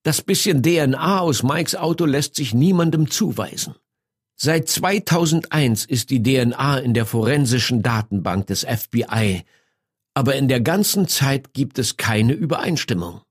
[0.01, 3.75] Das bisschen DNA aus Mikes Auto lässt sich niemandem zuweisen.
[4.35, 9.43] Seit 2001 ist die DNA in der forensischen Datenbank des FBI,
[10.15, 13.21] aber in der ganzen Zeit gibt es keine Übereinstimmung.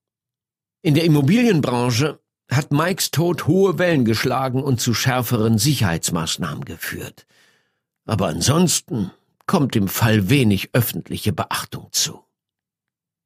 [0.83, 7.27] In der Immobilienbranche hat Mikes Tod hohe Wellen geschlagen und zu schärferen Sicherheitsmaßnahmen geführt.
[8.05, 9.11] Aber ansonsten
[9.47, 12.23] kommt dem Fall wenig öffentliche Beachtung zu.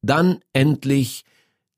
[0.02, 1.24] Dann endlich,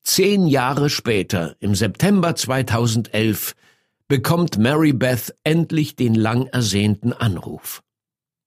[0.02, 3.54] zehn Jahre später, im September 2011,
[4.08, 7.82] bekommt Mary Beth endlich den lang ersehnten Anruf.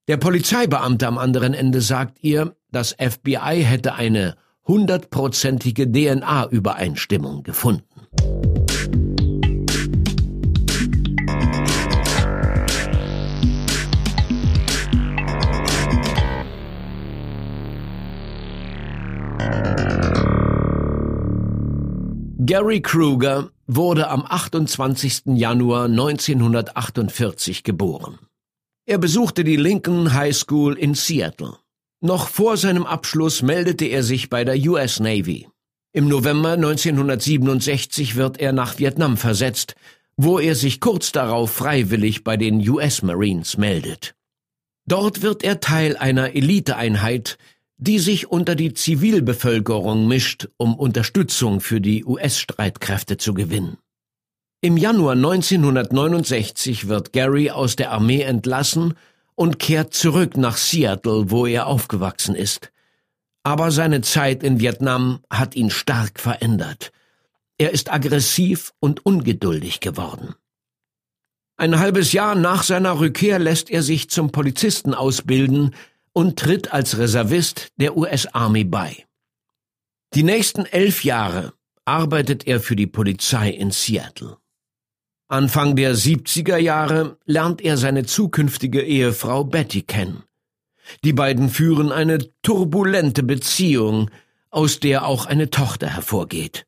[0.08, 4.36] Der Polizeibeamte am anderen Ende sagt ihr, das FBI hätte eine
[4.68, 7.95] hundertprozentige DNA-Übereinstimmung gefunden.
[22.48, 25.24] Gary Kruger wurde am 28.
[25.36, 28.20] Januar 1948 geboren.
[28.86, 31.58] Er besuchte die Lincoln High School in Seattle.
[32.02, 35.48] Noch vor seinem Abschluss meldete er sich bei der US Navy.
[35.96, 39.76] Im November 1967 wird er nach Vietnam versetzt,
[40.18, 44.14] wo er sich kurz darauf freiwillig bei den US Marines meldet.
[44.86, 47.38] Dort wird er Teil einer Eliteeinheit,
[47.78, 53.78] die sich unter die Zivilbevölkerung mischt, um Unterstützung für die US-Streitkräfte zu gewinnen.
[54.60, 58.96] Im Januar 1969 wird Gary aus der Armee entlassen
[59.36, 62.74] und kehrt zurück nach Seattle, wo er aufgewachsen ist.
[63.46, 66.92] Aber seine Zeit in Vietnam hat ihn stark verändert.
[67.60, 70.34] Er ist aggressiv und ungeduldig geworden.
[71.56, 75.76] Ein halbes Jahr nach seiner Rückkehr lässt er sich zum Polizisten ausbilden
[76.12, 79.06] und tritt als Reservist der US Army bei.
[80.16, 81.54] Die nächsten elf Jahre
[81.86, 84.38] arbeitet er für die Polizei in Seattle.
[85.28, 90.24] Anfang der 70er Jahre lernt er seine zukünftige Ehefrau Betty kennen.
[91.04, 94.10] Die beiden führen eine turbulente Beziehung,
[94.50, 96.66] aus der auch eine Tochter hervorgeht.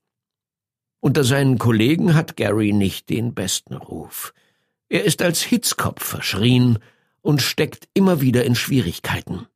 [0.99, 4.33] Unter seinen Kollegen hat Gary nicht den besten Ruf.
[4.89, 6.79] Er ist als Hitzkopf verschrien
[7.21, 9.47] und steckt immer wieder in Schwierigkeiten.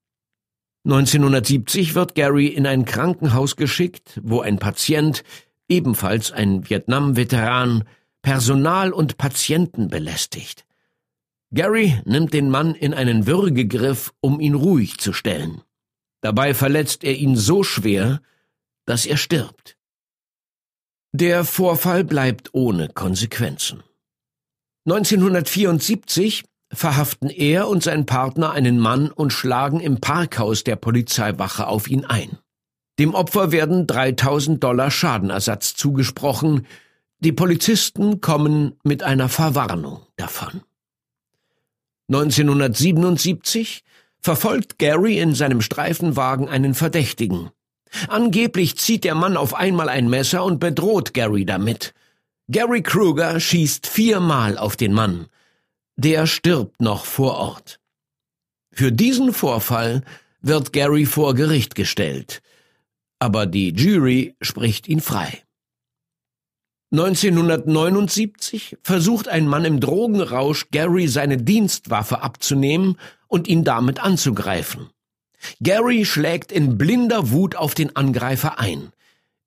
[0.86, 5.24] 1970 wird Gary in ein Krankenhaus geschickt, wo ein Patient,
[5.69, 7.84] ebenfalls ein Vietnam-Veteran,
[8.21, 10.65] Personal und Patienten belästigt.
[11.54, 15.62] Gary nimmt den Mann in einen Würgegriff, um ihn ruhig zu stellen.
[16.22, 18.22] Dabei verletzt er ihn so schwer,
[18.86, 19.78] dass er stirbt.
[21.14, 23.84] Der Vorfall bleibt ohne Konsequenzen.
[24.86, 31.90] 1974 verhaften er und sein Partner einen Mann und schlagen im Parkhaus der Polizeiwache auf
[31.90, 32.38] ihn ein.
[32.98, 36.66] Dem Opfer werden 3000 Dollar Schadenersatz zugesprochen,
[37.20, 40.62] die Polizisten kommen mit einer Verwarnung davon.
[42.12, 43.84] 1977
[44.19, 47.52] verfolgt Gary in seinem Streifenwagen einen Verdächtigen.
[48.10, 51.93] Angeblich zieht der Mann auf einmal ein Messer und bedroht Gary damit.
[52.50, 55.28] Gary Kruger schießt viermal auf den Mann.
[55.95, 57.80] Der stirbt noch vor Ort.
[58.74, 60.04] Für diesen Vorfall
[60.41, 62.41] wird Gary vor Gericht gestellt,
[63.19, 65.43] aber die Jury spricht ihn frei.
[66.91, 74.89] 1979 versucht ein Mann im Drogenrausch Gary seine Dienstwaffe abzunehmen und ihn damit anzugreifen.
[75.62, 78.91] Gary schlägt in blinder Wut auf den Angreifer ein.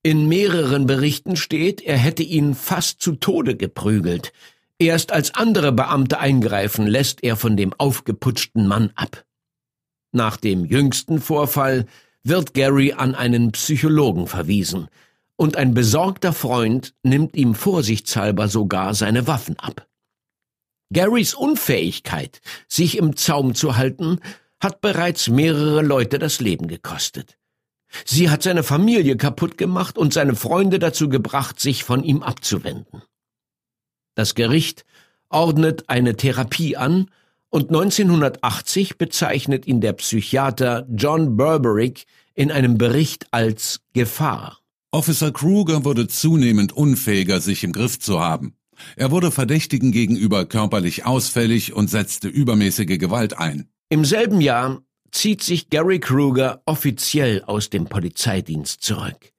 [0.03, 4.33] In mehreren Berichten steht, er hätte ihn fast zu Tode geprügelt.
[4.79, 9.23] Erst als andere Beamte eingreifen, lässt er von dem aufgeputschten Mann ab.
[10.13, 11.85] Nach dem jüngsten Vorfall
[12.23, 14.89] wird Gary an einen Psychologen verwiesen
[15.37, 19.87] und ein besorgter Freund nimmt ihm vorsichtshalber sogar seine Waffen ab.
[20.93, 24.21] Garys Unfähigkeit, sich im Zaum zu halten,
[24.61, 27.37] hat bereits mehrere Leute das Leben gekostet.
[28.05, 33.03] Sie hat seine Familie kaputt gemacht und seine Freunde dazu gebracht, sich von ihm abzuwenden.
[34.15, 34.85] Das Gericht
[35.29, 37.11] ordnet eine Therapie an
[37.51, 44.64] und 1980 bezeichnet ihn der Psychiater John Berberick in einem Bericht als Gefahr.
[44.95, 48.55] Officer Kruger wurde zunehmend unfähiger, sich im Griff zu haben.
[48.95, 53.69] Er wurde Verdächtigen gegenüber körperlich ausfällig und setzte übermäßige Gewalt ein.
[53.89, 59.33] Im selben Jahr zieht sich Gary Kruger offiziell aus dem Polizeidienst zurück.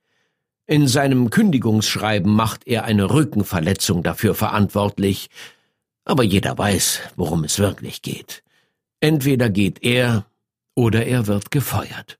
[0.67, 5.29] In seinem Kündigungsschreiben macht er eine Rückenverletzung dafür verantwortlich,
[6.03, 8.43] aber jeder weiß, worum es wirklich geht.
[8.99, 10.25] Entweder geht er
[10.75, 12.19] oder er wird gefeuert.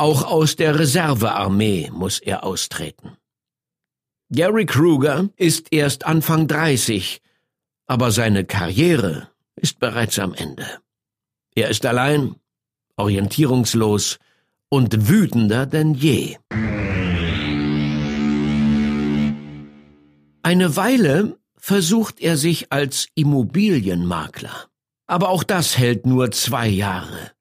[0.00, 3.18] Auch aus der Reservearmee muss er austreten.
[4.32, 7.20] Gary Kruger ist erst Anfang 30,
[7.86, 10.64] aber seine Karriere ist bereits am Ende.
[11.54, 12.36] Er ist allein,
[12.96, 14.18] orientierungslos
[14.70, 16.38] und wütender denn je.
[20.42, 24.70] Eine Weile versucht er sich als Immobilienmakler.
[25.06, 27.32] Aber auch das hält nur zwei Jahre.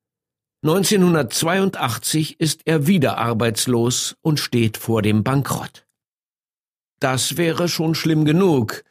[0.61, 5.85] 1982 ist er wieder arbeitslos und steht vor dem Bankrott.
[6.99, 8.83] Das wäre schon schlimm genug,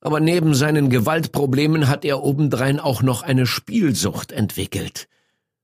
[0.00, 5.06] aber neben seinen Gewaltproblemen hat er obendrein auch noch eine Spielsucht entwickelt.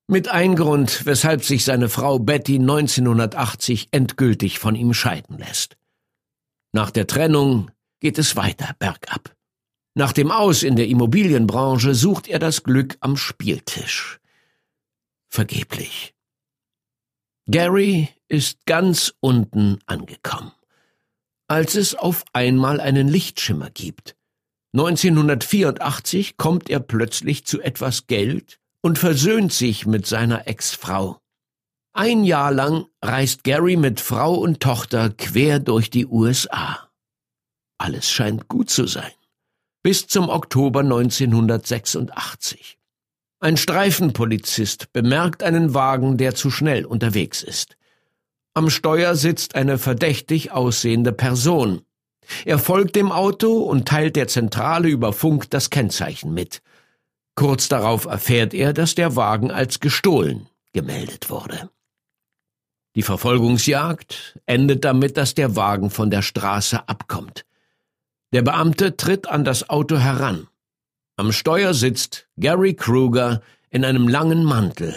[0.07, 5.79] Mit ein Grund, weshalb sich seine Frau Betty 1980 endgültig von ihm scheiden lässt.
[6.73, 7.71] Nach der Trennung
[8.01, 9.35] geht es weiter bergab.
[9.95, 14.21] Nach dem Aus in der Immobilienbranche sucht er das Glück am Spieltisch
[15.31, 16.15] vergeblich.
[17.47, 20.53] Gary ist ganz unten angekommen,
[21.49, 24.17] als es auf einmal einen Lichtschimmer gibt.
[24.73, 31.19] 1984 kommt er plötzlich zu etwas Geld und versöhnt sich mit seiner Ex-Frau.
[31.93, 36.89] Ein Jahr lang reist Gary mit Frau und Tochter quer durch die USA.
[37.79, 39.11] Alles scheint gut zu sein.
[39.83, 42.80] Bis zum Oktober 1986.
[43.43, 47.79] Ein Streifenpolizist bemerkt einen Wagen, der zu schnell unterwegs ist.
[48.53, 51.81] Am Steuer sitzt eine verdächtig aussehende Person.
[52.45, 56.61] Er folgt dem Auto und teilt der Zentrale über Funk das Kennzeichen mit.
[57.35, 61.71] Kurz darauf erfährt er, dass der Wagen als gestohlen gemeldet wurde.
[62.95, 67.47] Die Verfolgungsjagd endet damit, dass der Wagen von der Straße abkommt.
[68.35, 70.47] Der Beamte tritt an das Auto heran.
[71.21, 74.95] Am Steuer sitzt Gary Kruger in einem langen Mantel.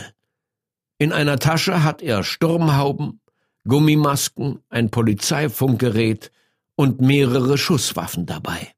[0.97, 3.19] In einer Tasche hat er Sturmhauben,
[3.67, 6.31] Gummimasken, ein Polizeifunkgerät
[6.75, 8.71] und mehrere Schusswaffen dabei.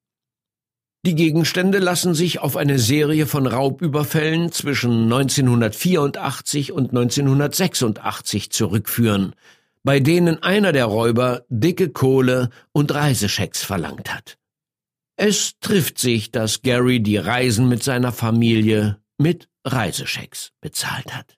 [1.06, 9.36] Die Gegenstände lassen sich auf eine Serie von Raubüberfällen zwischen 1984 und 1986 zurückführen,
[9.84, 14.40] bei denen einer der Räuber dicke Kohle und Reiseschecks verlangt hat.
[15.18, 21.38] Es trifft sich, dass Gary die Reisen mit seiner Familie mit Reiseschecks bezahlt hat.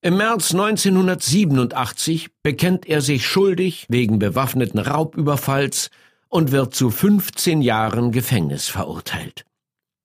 [0.00, 5.90] Im März 1987 bekennt er sich schuldig wegen bewaffneten Raubüberfalls
[6.28, 9.44] und wird zu 15 Jahren Gefängnis verurteilt.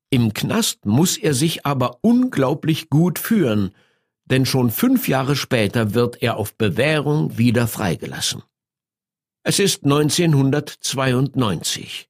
[0.09, 3.72] Im Knast muss er sich aber unglaublich gut führen,
[4.26, 8.43] denn schon fünf Jahre später wird er auf Bewährung wieder freigelassen.
[9.43, 12.09] Es ist 1992.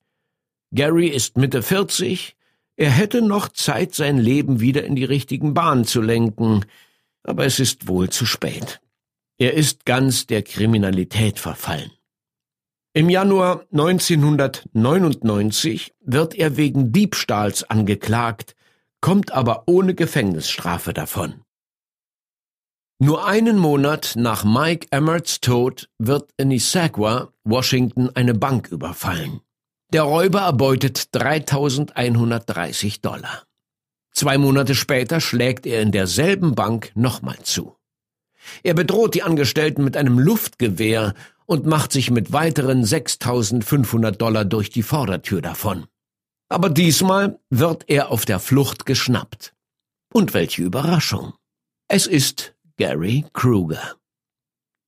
[0.73, 2.35] Gary ist Mitte 40,
[2.75, 6.65] er hätte noch Zeit, sein Leben wieder in die richtigen Bahnen zu lenken,
[7.23, 8.81] aber es ist wohl zu spät.
[9.39, 11.91] Er ist ganz der Kriminalität verfallen.
[12.93, 18.55] Im Januar 1999 wird er wegen Diebstahls angeklagt,
[19.01, 21.41] kommt aber ohne Gefängnisstrafe davon.
[22.99, 29.41] Nur einen Monat nach Mike Emmerts Tod wird in Issaquah, Washington, eine Bank überfallen.
[29.93, 33.43] Der Räuber erbeutet 3130 Dollar.
[34.11, 37.77] Zwei Monate später schlägt er in derselben Bank nochmal zu.
[38.63, 41.13] Er bedroht die Angestellten mit einem Luftgewehr
[41.45, 45.85] und macht sich mit weiteren 6500 Dollar durch die Vordertür davon.
[46.49, 49.53] Aber diesmal wird er auf der Flucht geschnappt.
[50.11, 51.33] Und welche Überraschung.
[51.87, 53.95] Es ist Gary Kruger.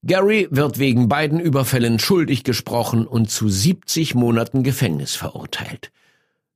[0.06, 5.92] Gary wird wegen beiden Überfällen schuldig gesprochen und zu 70 Monaten Gefängnis verurteilt.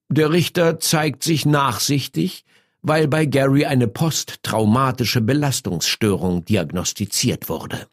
[0.09, 2.45] Der Richter zeigt sich nachsichtig,
[2.81, 7.87] weil bei Gary eine posttraumatische Belastungsstörung diagnostiziert wurde.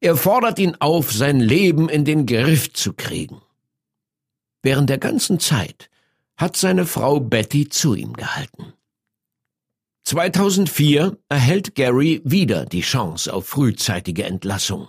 [0.00, 3.40] Er fordert ihn auf, sein Leben in den Griff zu kriegen.
[4.62, 5.88] Während der ganzen Zeit
[6.36, 8.74] hat seine Frau Betty zu ihm gehalten.
[10.04, 14.88] 2004 erhält Gary wieder die Chance auf frühzeitige Entlassung.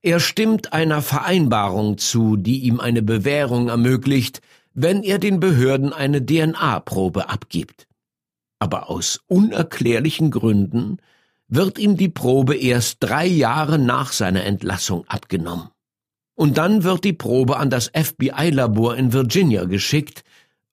[0.00, 4.40] Er stimmt einer Vereinbarung zu, die ihm eine Bewährung ermöglicht,
[4.72, 7.86] wenn er den Behörden eine DNA-Probe abgibt.
[8.58, 10.96] Aber aus unerklärlichen Gründen
[11.46, 15.68] wird ihm die Probe erst drei Jahre nach seiner Entlassung abgenommen.
[16.34, 20.24] Und dann wird die Probe an das FBI-Labor in Virginia geschickt,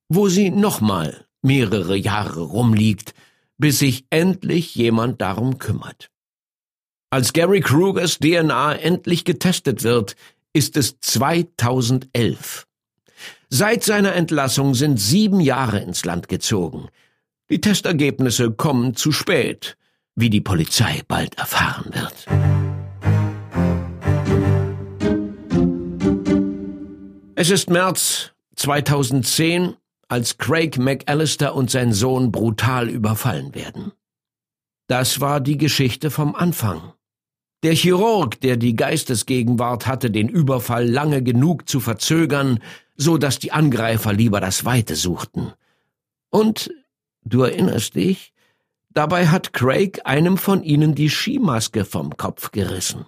[0.07, 3.13] wo sie nochmal mehrere Jahre rumliegt,
[3.61, 6.09] bis sich endlich jemand darum kümmert.
[7.09, 10.17] Als Gary Krugers DNA endlich getestet wird,
[10.51, 12.67] ist es 2011.
[13.49, 16.89] Seit seiner Entlassung sind sieben Jahre ins Land gezogen.
[17.49, 19.77] Die Testergebnisse kommen zu spät
[20.15, 22.25] wie die Polizei bald erfahren wird.
[27.35, 29.75] Es ist März 2010,
[30.11, 33.91] als Craig McAllister und sein Sohn brutal überfallen werden.
[34.87, 36.93] Das war die Geschichte vom Anfang.
[37.63, 42.59] Der Chirurg, der die Geistesgegenwart hatte, den Überfall lange genug zu verzögern,
[42.95, 45.53] so dass die Angreifer lieber das Weite suchten.
[46.29, 46.71] Und,
[47.23, 48.33] du erinnerst dich,
[48.93, 53.05] Dabei hat Craig einem von ihnen die Skimaske vom Kopf gerissen.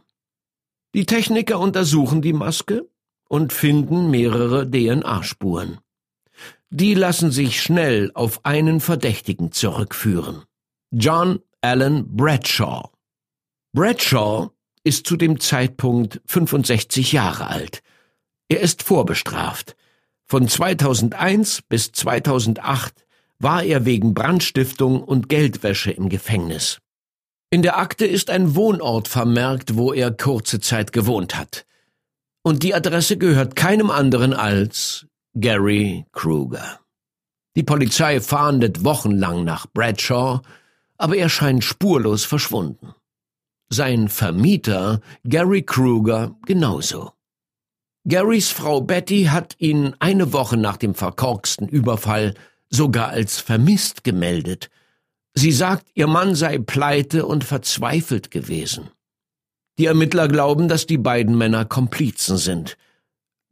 [0.93, 2.87] Die Techniker untersuchen die Maske
[3.27, 5.79] und finden mehrere DNA-Spuren.
[6.75, 10.41] Die lassen sich schnell auf einen Verdächtigen zurückführen.
[10.89, 12.89] John Allen Bradshaw.
[13.73, 14.49] Bradshaw
[14.83, 17.83] ist zu dem Zeitpunkt 65 Jahre alt.
[18.49, 19.75] Er ist vorbestraft.
[20.25, 23.05] Von 2001 bis 2008
[23.37, 26.79] war er wegen Brandstiftung und Geldwäsche im Gefängnis.
[27.51, 31.67] In der Akte ist ein Wohnort vermerkt, wo er kurze Zeit gewohnt hat.
[32.41, 35.05] Und die Adresse gehört keinem anderen als
[35.35, 36.79] Gary Kruger.
[37.55, 40.41] Die Polizei fahndet wochenlang nach Bradshaw,
[40.97, 42.93] aber er scheint spurlos verschwunden.
[43.69, 47.13] Sein Vermieter, Gary Kruger, genauso.
[48.07, 52.35] Garys Frau Betty hat ihn eine Woche nach dem verkorksten Überfall
[52.69, 54.69] sogar als vermisst gemeldet.
[55.33, 58.91] Sie sagt, ihr Mann sei pleite und verzweifelt gewesen.
[59.79, 62.77] Die Ermittler glauben, dass die beiden Männer Komplizen sind.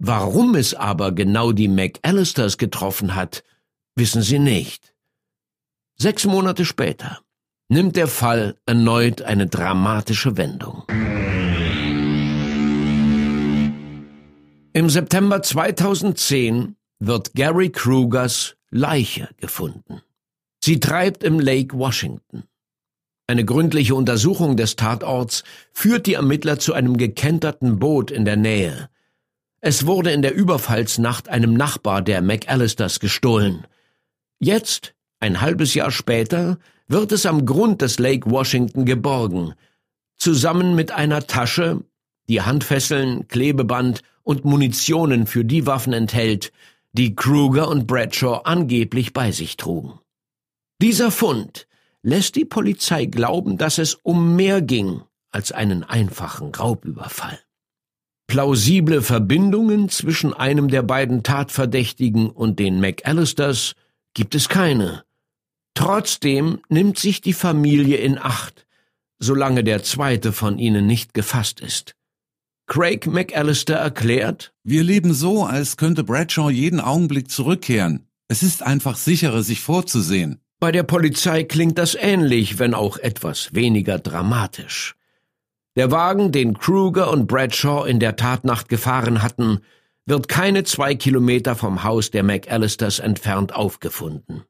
[0.04, 3.44] Warum es aber genau die McAllisters getroffen hat,
[3.96, 4.96] wissen sie nicht.
[5.96, 7.20] Sechs Monate später
[7.70, 10.86] nimmt der Fall erneut eine dramatische Wendung.
[14.74, 20.02] Im September 2010 wird Gary Krugers Leiche gefunden.
[20.64, 22.46] Sie treibt im Lake Washington.
[23.28, 25.44] Eine gründliche Untersuchung des Tatorts
[25.74, 28.90] führt die Ermittler zu einem gekenterten Boot in der Nähe.
[29.64, 33.68] Es wurde in der Überfallsnacht einem Nachbar der McAllisters gestohlen.
[34.40, 36.58] Jetzt, ein halbes Jahr später,
[36.88, 39.54] wird es am Grund des Lake Washington geborgen,
[40.18, 41.84] zusammen mit einer Tasche,
[42.28, 46.52] die Handfesseln, Klebeband und Munitionen für die Waffen enthält,
[46.92, 50.00] die Kruger und Bradshaw angeblich bei sich trugen.
[50.82, 51.68] Dieser Fund
[52.02, 57.40] lässt die Polizei glauben, dass es um mehr ging als einen einfachen Raubüberfall.
[58.32, 63.74] Plausible Verbindungen zwischen einem der beiden Tatverdächtigen und den McAllisters
[64.14, 65.04] gibt es keine.
[65.74, 68.66] Trotzdem nimmt sich die Familie in Acht,
[69.20, 71.98] solange der zweite von ihnen nicht gefasst ist.
[72.68, 78.08] Craig McAllister erklärt, Wir leben so, als könnte Bradshaw jeden Augenblick zurückkehren.
[78.30, 80.40] Es ist einfach sicherer, sich vorzusehen.
[80.62, 84.96] Bei der Polizei klingt das ähnlich, wenn auch etwas weniger dramatisch.
[85.78, 89.60] Der Wagen, den Kruger und Bradshaw in der Tatnacht gefahren hatten,
[90.06, 94.44] wird keine zwei Kilometer vom Haus der McAllisters entfernt aufgefunden.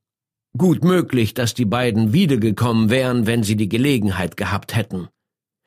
[0.57, 5.09] Gut möglich, dass die beiden wiedergekommen wären, wenn sie die Gelegenheit gehabt hätten.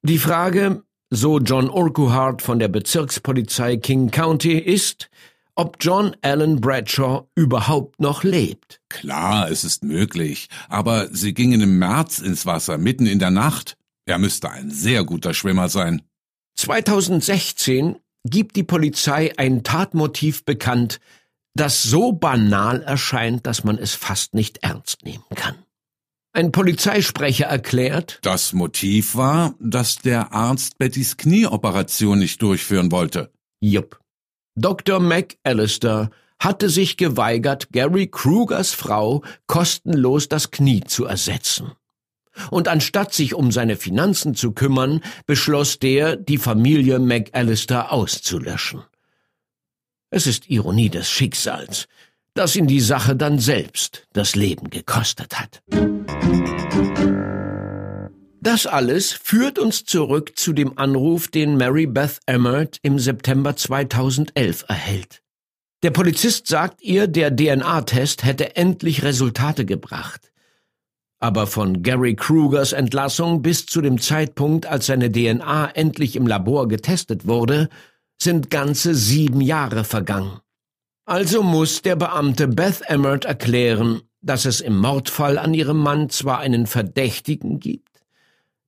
[0.02, 5.08] Die Frage, so John Urquhart von der Bezirkspolizei King County, ist,
[5.54, 8.80] ob John Allen Bradshaw überhaupt noch lebt.
[8.88, 13.76] Klar, es ist möglich, aber sie gingen im März ins Wasser, mitten in der Nacht.
[14.06, 16.02] Er müsste ein sehr guter Schwimmer sein.
[16.56, 21.00] 2016 gibt die Polizei ein Tatmotiv bekannt,
[21.54, 25.56] das so banal erscheint, dass man es fast nicht ernst nehmen kann.
[26.32, 33.30] Ein Polizeisprecher erklärt, Das Motiv war, dass der Arzt Bettys Knieoperation nicht durchführen wollte.
[33.60, 34.00] Jupp.
[34.56, 34.98] Dr.
[34.98, 41.72] McAllister hatte sich geweigert, Gary Krugers Frau kostenlos das Knie zu ersetzen.
[42.50, 48.82] Und anstatt sich um seine Finanzen zu kümmern, beschloss der, die Familie McAllister auszulöschen.
[50.10, 51.86] Es ist Ironie des Schicksals,
[52.34, 55.62] dass ihn die Sache dann selbst das Leben gekostet hat.
[58.40, 64.66] Das alles führt uns zurück zu dem Anruf, den Mary Beth Emmert im September 2011
[64.68, 65.22] erhält.
[65.82, 70.30] Der Polizist sagt ihr, der DNA-Test hätte endlich Resultate gebracht.
[71.24, 76.68] Aber von Gary Krugers Entlassung bis zu dem Zeitpunkt, als seine DNA endlich im Labor
[76.68, 77.70] getestet wurde,
[78.20, 80.40] sind ganze sieben Jahre vergangen.
[81.06, 86.40] Also muss der Beamte Beth Emmert erklären, dass es im Mordfall an ihrem Mann zwar
[86.40, 88.02] einen Verdächtigen gibt,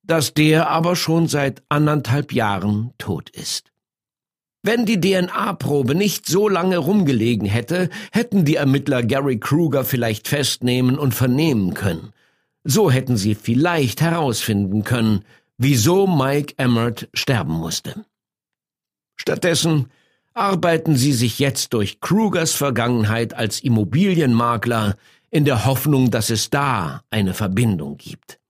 [0.03, 3.71] dass der aber schon seit anderthalb Jahren tot ist.
[4.63, 10.99] Wenn die DNA-Probe nicht so lange rumgelegen hätte, hätten die Ermittler Gary Kruger vielleicht festnehmen
[10.99, 12.15] und vernehmen können.
[12.69, 15.25] So hätten sie vielleicht herausfinden können,
[15.57, 18.05] wieso Mike Emmert sterben musste.
[19.15, 19.87] Stattdessen
[20.35, 24.97] arbeiten sie sich jetzt durch Krugers Vergangenheit als Immobilienmakler
[25.31, 28.41] in der Hoffnung, dass es da eine Verbindung gibt.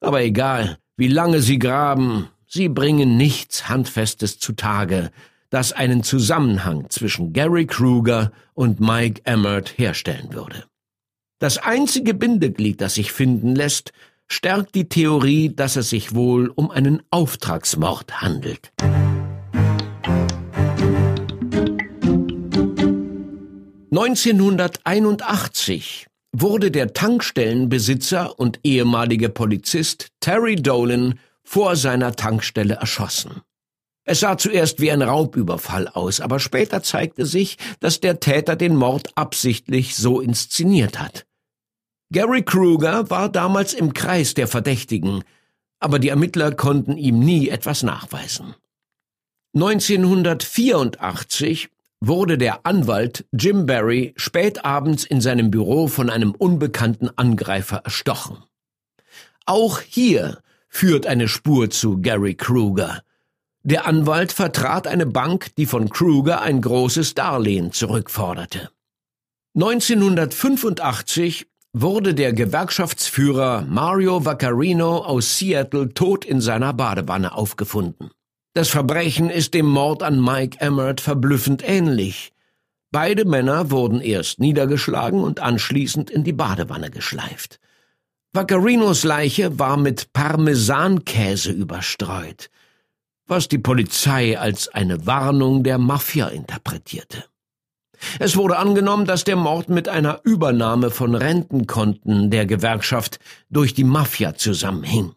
[0.00, 5.10] Aber egal, wie lange sie graben, sie bringen nichts Handfestes zutage,
[5.50, 10.64] das einen Zusammenhang zwischen Gary Kruger und Mike Emmert herstellen würde.
[11.42, 13.90] Das einzige Bindeglied, das sich finden lässt,
[14.28, 18.70] stärkt die Theorie, dass es sich wohl um einen Auftragsmord handelt.
[23.90, 33.42] 1981 wurde der Tankstellenbesitzer und ehemalige Polizist Terry Dolan vor seiner Tankstelle erschossen.
[34.04, 38.76] Es sah zuerst wie ein Raubüberfall aus, aber später zeigte sich, dass der Täter den
[38.76, 41.26] Mord absichtlich so inszeniert hat.
[42.12, 45.24] Gary Kruger war damals im Kreis der Verdächtigen,
[45.80, 48.54] aber die Ermittler konnten ihm nie etwas nachweisen.
[49.54, 58.44] 1984 wurde der Anwalt Jim Barry spätabends in seinem Büro von einem unbekannten Angreifer erstochen.
[59.46, 63.02] Auch hier führt eine Spur zu Gary Kruger.
[63.62, 68.68] Der Anwalt vertrat eine Bank, die von Kruger ein großes Darlehen zurückforderte.
[69.54, 78.10] 1985 wurde der Gewerkschaftsführer Mario Vaccarino aus Seattle tot in seiner Badewanne aufgefunden.
[78.54, 82.32] Das Verbrechen ist dem Mord an Mike Emmert verblüffend ähnlich.
[82.90, 87.58] Beide Männer wurden erst niedergeschlagen und anschließend in die Badewanne geschleift.
[88.34, 92.50] Vaccarinos Leiche war mit Parmesankäse überstreut,
[93.26, 97.24] was die Polizei als eine Warnung der Mafia interpretierte.
[98.18, 103.18] Es wurde angenommen, dass der Mord mit einer Übernahme von Rentenkonten der Gewerkschaft
[103.50, 105.12] durch die Mafia zusammenhing.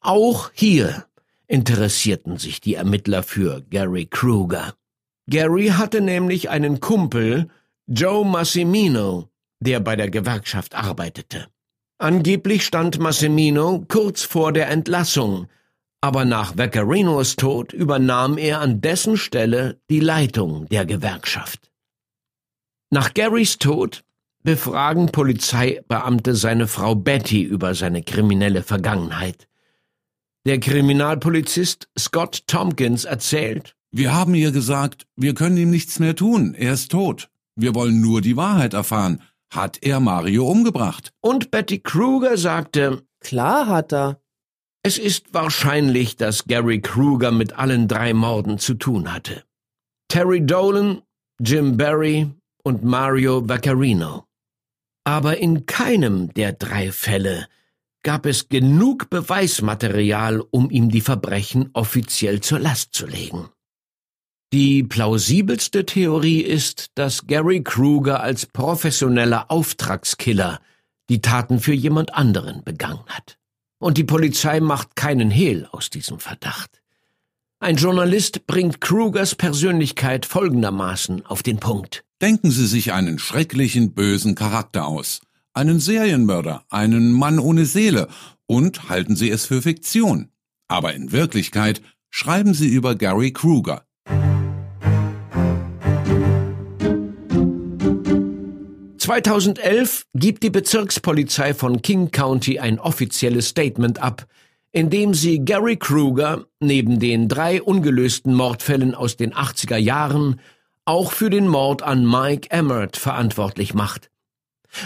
[0.00, 1.06] Auch hier
[1.46, 4.74] interessierten sich die Ermittler für Gary Kruger.
[5.28, 7.48] Gary hatte nämlich einen Kumpel,
[7.86, 9.28] Joe Massimino,
[9.60, 11.48] der bei der Gewerkschaft arbeitete.
[11.98, 15.48] Angeblich stand Massimino kurz vor der Entlassung,
[16.00, 21.72] aber nach Vaccarinos Tod übernahm er an dessen Stelle die Leitung der Gewerkschaft.
[22.90, 24.04] Nach Garys Tod
[24.42, 29.48] befragen Polizeibeamte seine Frau Betty über seine kriminelle Vergangenheit.
[30.46, 36.54] Der Kriminalpolizist Scott Tompkins erzählt, Wir haben ihr gesagt, wir können ihm nichts mehr tun,
[36.54, 37.28] er ist tot.
[37.56, 39.22] Wir wollen nur die Wahrheit erfahren.
[39.50, 41.12] Hat er Mario umgebracht?
[41.20, 44.20] Und Betty Kruger sagte, Klar hat er.
[44.82, 49.42] es ist wahrscheinlich, dass Gary Kruger mit allen drei Morden zu tun hatte.
[50.08, 51.02] Terry Dolan,
[51.40, 52.30] Jim Barry
[52.66, 54.24] und Mario Vaccarino.
[55.04, 57.46] Aber in keinem der drei Fälle
[58.02, 63.50] gab es genug Beweismaterial, um ihm die Verbrechen offiziell zur Last zu legen.
[64.52, 70.60] Die plausibelste Theorie ist, dass Gary Kruger als professioneller Auftragskiller
[71.08, 73.38] die Taten für jemand anderen begangen hat.
[73.78, 76.82] Und die Polizei macht keinen Hehl aus diesem Verdacht.
[77.60, 82.05] Ein Journalist bringt Krugers Persönlichkeit folgendermaßen auf den Punkt.
[82.22, 85.20] Denken Sie sich einen schrecklichen, bösen Charakter aus.
[85.52, 88.08] Einen Serienmörder, einen Mann ohne Seele
[88.46, 90.30] und halten Sie es für Fiktion.
[90.66, 93.84] Aber in Wirklichkeit schreiben Sie über Gary Kruger.
[98.98, 104.26] ...2011 gibt die Bezirkspolizei von King County ein offizielles Statement ab,
[104.72, 110.40] in dem sie Gary Kruger neben den drei ungelösten Mordfällen aus den 80er Jahren
[110.86, 114.10] auch für den Mord an Mike Emmert verantwortlich macht.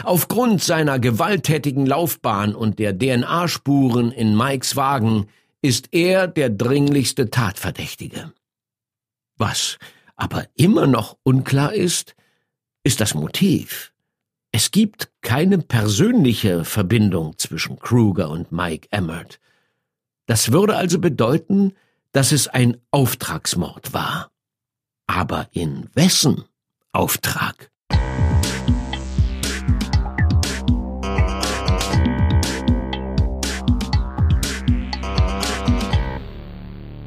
[0.03, 5.29] Aufgrund seiner gewalttätigen Laufbahn und der DNA-Spuren in Mikes Wagen
[5.63, 8.33] ist er der dringlichste Tatverdächtige.
[9.37, 9.79] Was
[10.17, 12.15] aber immer noch unklar ist,
[12.83, 13.93] ist das Motiv.
[14.53, 19.39] Es gibt keine persönliche Verbindung zwischen Kruger und Mike Emmert.
[20.27, 21.73] Das würde also bedeuten,
[22.13, 24.31] dass es ein Auftragsmord war.
[25.13, 26.45] Aber in wessen
[26.93, 27.73] Auftrag?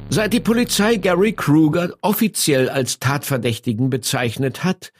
[0.09, 4.91] Seit die Polizei Gary Kruger offiziell als Tatverdächtigen bezeichnet hat,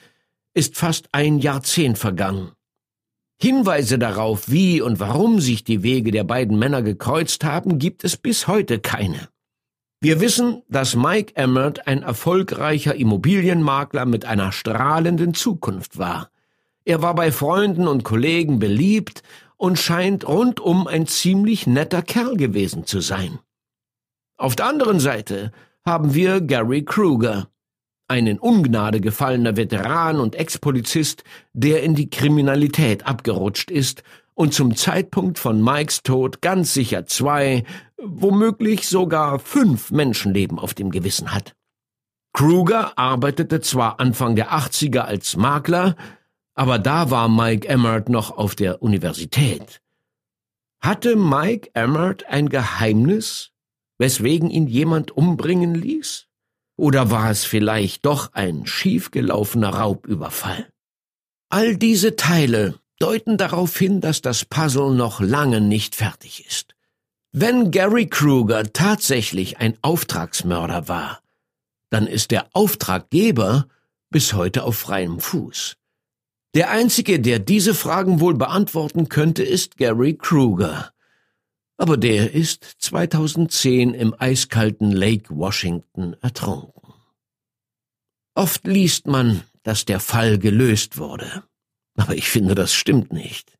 [0.53, 2.53] ist fast ein Jahrzehnt vergangen.
[3.37, 8.15] Hinweise darauf, wie und warum sich die Wege der beiden Männer gekreuzt haben, gibt es
[8.15, 9.32] bis heute keine.
[10.03, 16.29] Wir wissen, dass Mike Emmert ein erfolgreicher Immobilienmakler mit einer strahlenden Zukunft war.
[16.83, 19.23] Er war bei Freunden und Kollegen beliebt
[19.55, 23.39] und scheint rundum ein ziemlich netter Kerl gewesen zu sein.
[24.35, 25.53] Auf der anderen Seite
[25.85, 27.47] haben wir Gary Kruger,
[28.09, 31.23] ein in Ungnade gefallener Veteran und Ex-Polizist,
[31.53, 34.03] der in die Kriminalität abgerutscht ist
[34.35, 37.63] und zum Zeitpunkt von Mikes Tod ganz sicher zwei,
[37.97, 41.55] womöglich sogar fünf Menschenleben auf dem Gewissen hat.
[42.33, 45.95] Kruger arbeitete zwar Anfang der 80er als Makler,
[46.55, 49.81] aber da war Mike Emmert noch auf der Universität.
[50.81, 53.51] Hatte Mike Emmert ein Geheimnis,
[53.97, 56.27] weswegen ihn jemand umbringen ließ?
[56.75, 60.67] Oder war es vielleicht doch ein schiefgelaufener Raubüberfall?
[61.49, 66.73] All diese Teile deuten darauf hin, dass das Puzzle noch lange nicht fertig ist.
[67.33, 71.19] Wenn Gary Kruger tatsächlich ein Auftragsmörder war,
[71.89, 73.67] dann ist der Auftraggeber
[74.09, 75.75] bis heute auf freiem Fuß.
[76.55, 80.93] Der einzige, der diese Fragen wohl beantworten könnte, ist Gary Kruger.
[81.75, 86.93] Aber der ist 2010 im eiskalten Lake Washington ertrunken.
[88.33, 91.43] Oft liest man, dass der Fall gelöst wurde.
[91.95, 93.57] Aber ich finde, das stimmt nicht.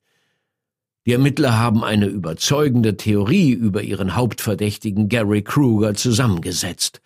[1.06, 7.02] Die Ermittler haben eine überzeugende Theorie über ihren Hauptverdächtigen Gary Kruger zusammengesetzt.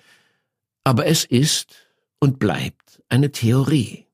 [0.83, 1.75] Aber es ist
[2.19, 4.05] und bleibt eine Theorie.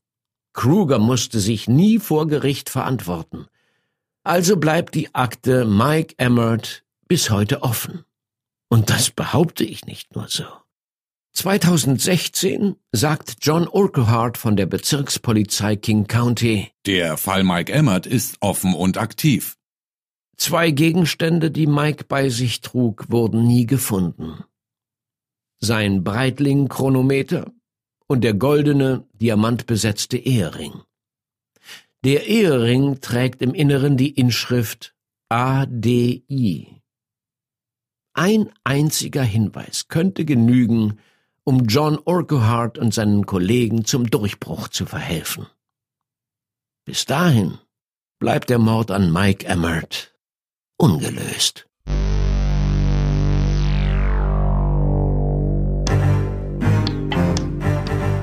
[0.53, 3.47] Kruger musste sich nie vor Gericht verantworten.
[4.23, 8.05] Also bleibt die Akte Mike Emmert bis heute offen.
[8.69, 10.45] Und das behaupte ich nicht nur so.
[11.33, 18.75] 2016 sagt John Urquhart von der Bezirkspolizei King County, der Fall Mike Emmert ist offen
[18.75, 19.57] und aktiv.
[20.37, 24.43] Zwei Gegenstände, die Mike bei sich trug, wurden nie gefunden.
[25.59, 27.51] Sein Breitling-Chronometer
[28.07, 30.83] und der goldene, diamantbesetzte Ehering.
[32.03, 34.93] Der Ehering trägt im Inneren die Inschrift
[35.29, 36.81] ADI.
[38.13, 40.99] Ein einziger Hinweis könnte genügen,
[41.45, 45.47] um John Urquhart und seinen Kollegen zum Durchbruch zu verhelfen.
[46.85, 47.59] Bis dahin
[48.19, 50.13] bleibt der Mord an Mike Emmert
[50.77, 51.65] ungelöst.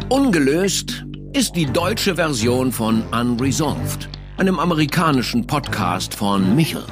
[0.08, 6.84] Ungelöst ist die deutsche Version von Unresolved, einem amerikanischen Podcast von Michel.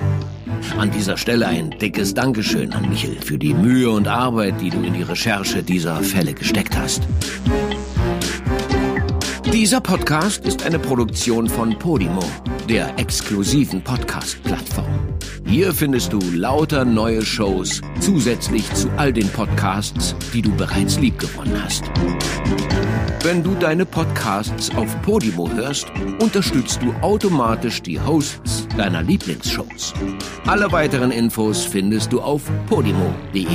[0.78, 4.82] An dieser Stelle ein dickes Dankeschön an Michel für die Mühe und Arbeit, die du
[4.82, 7.02] in die Recherche dieser Fälle gesteckt hast.
[9.52, 12.22] Dieser Podcast ist eine Produktion von Podimo,
[12.68, 14.86] der exklusiven Podcast-Plattform.
[15.46, 21.64] Hier findest du lauter neue Shows zusätzlich zu all den Podcasts, die du bereits liebgewonnen
[21.64, 21.84] hast.
[23.22, 25.86] Wenn du deine Podcasts auf Podimo hörst,
[26.22, 29.92] unterstützt du automatisch die Hosts deiner Lieblingsshows.
[30.46, 33.46] Alle weiteren Infos findest du auf podimo.de.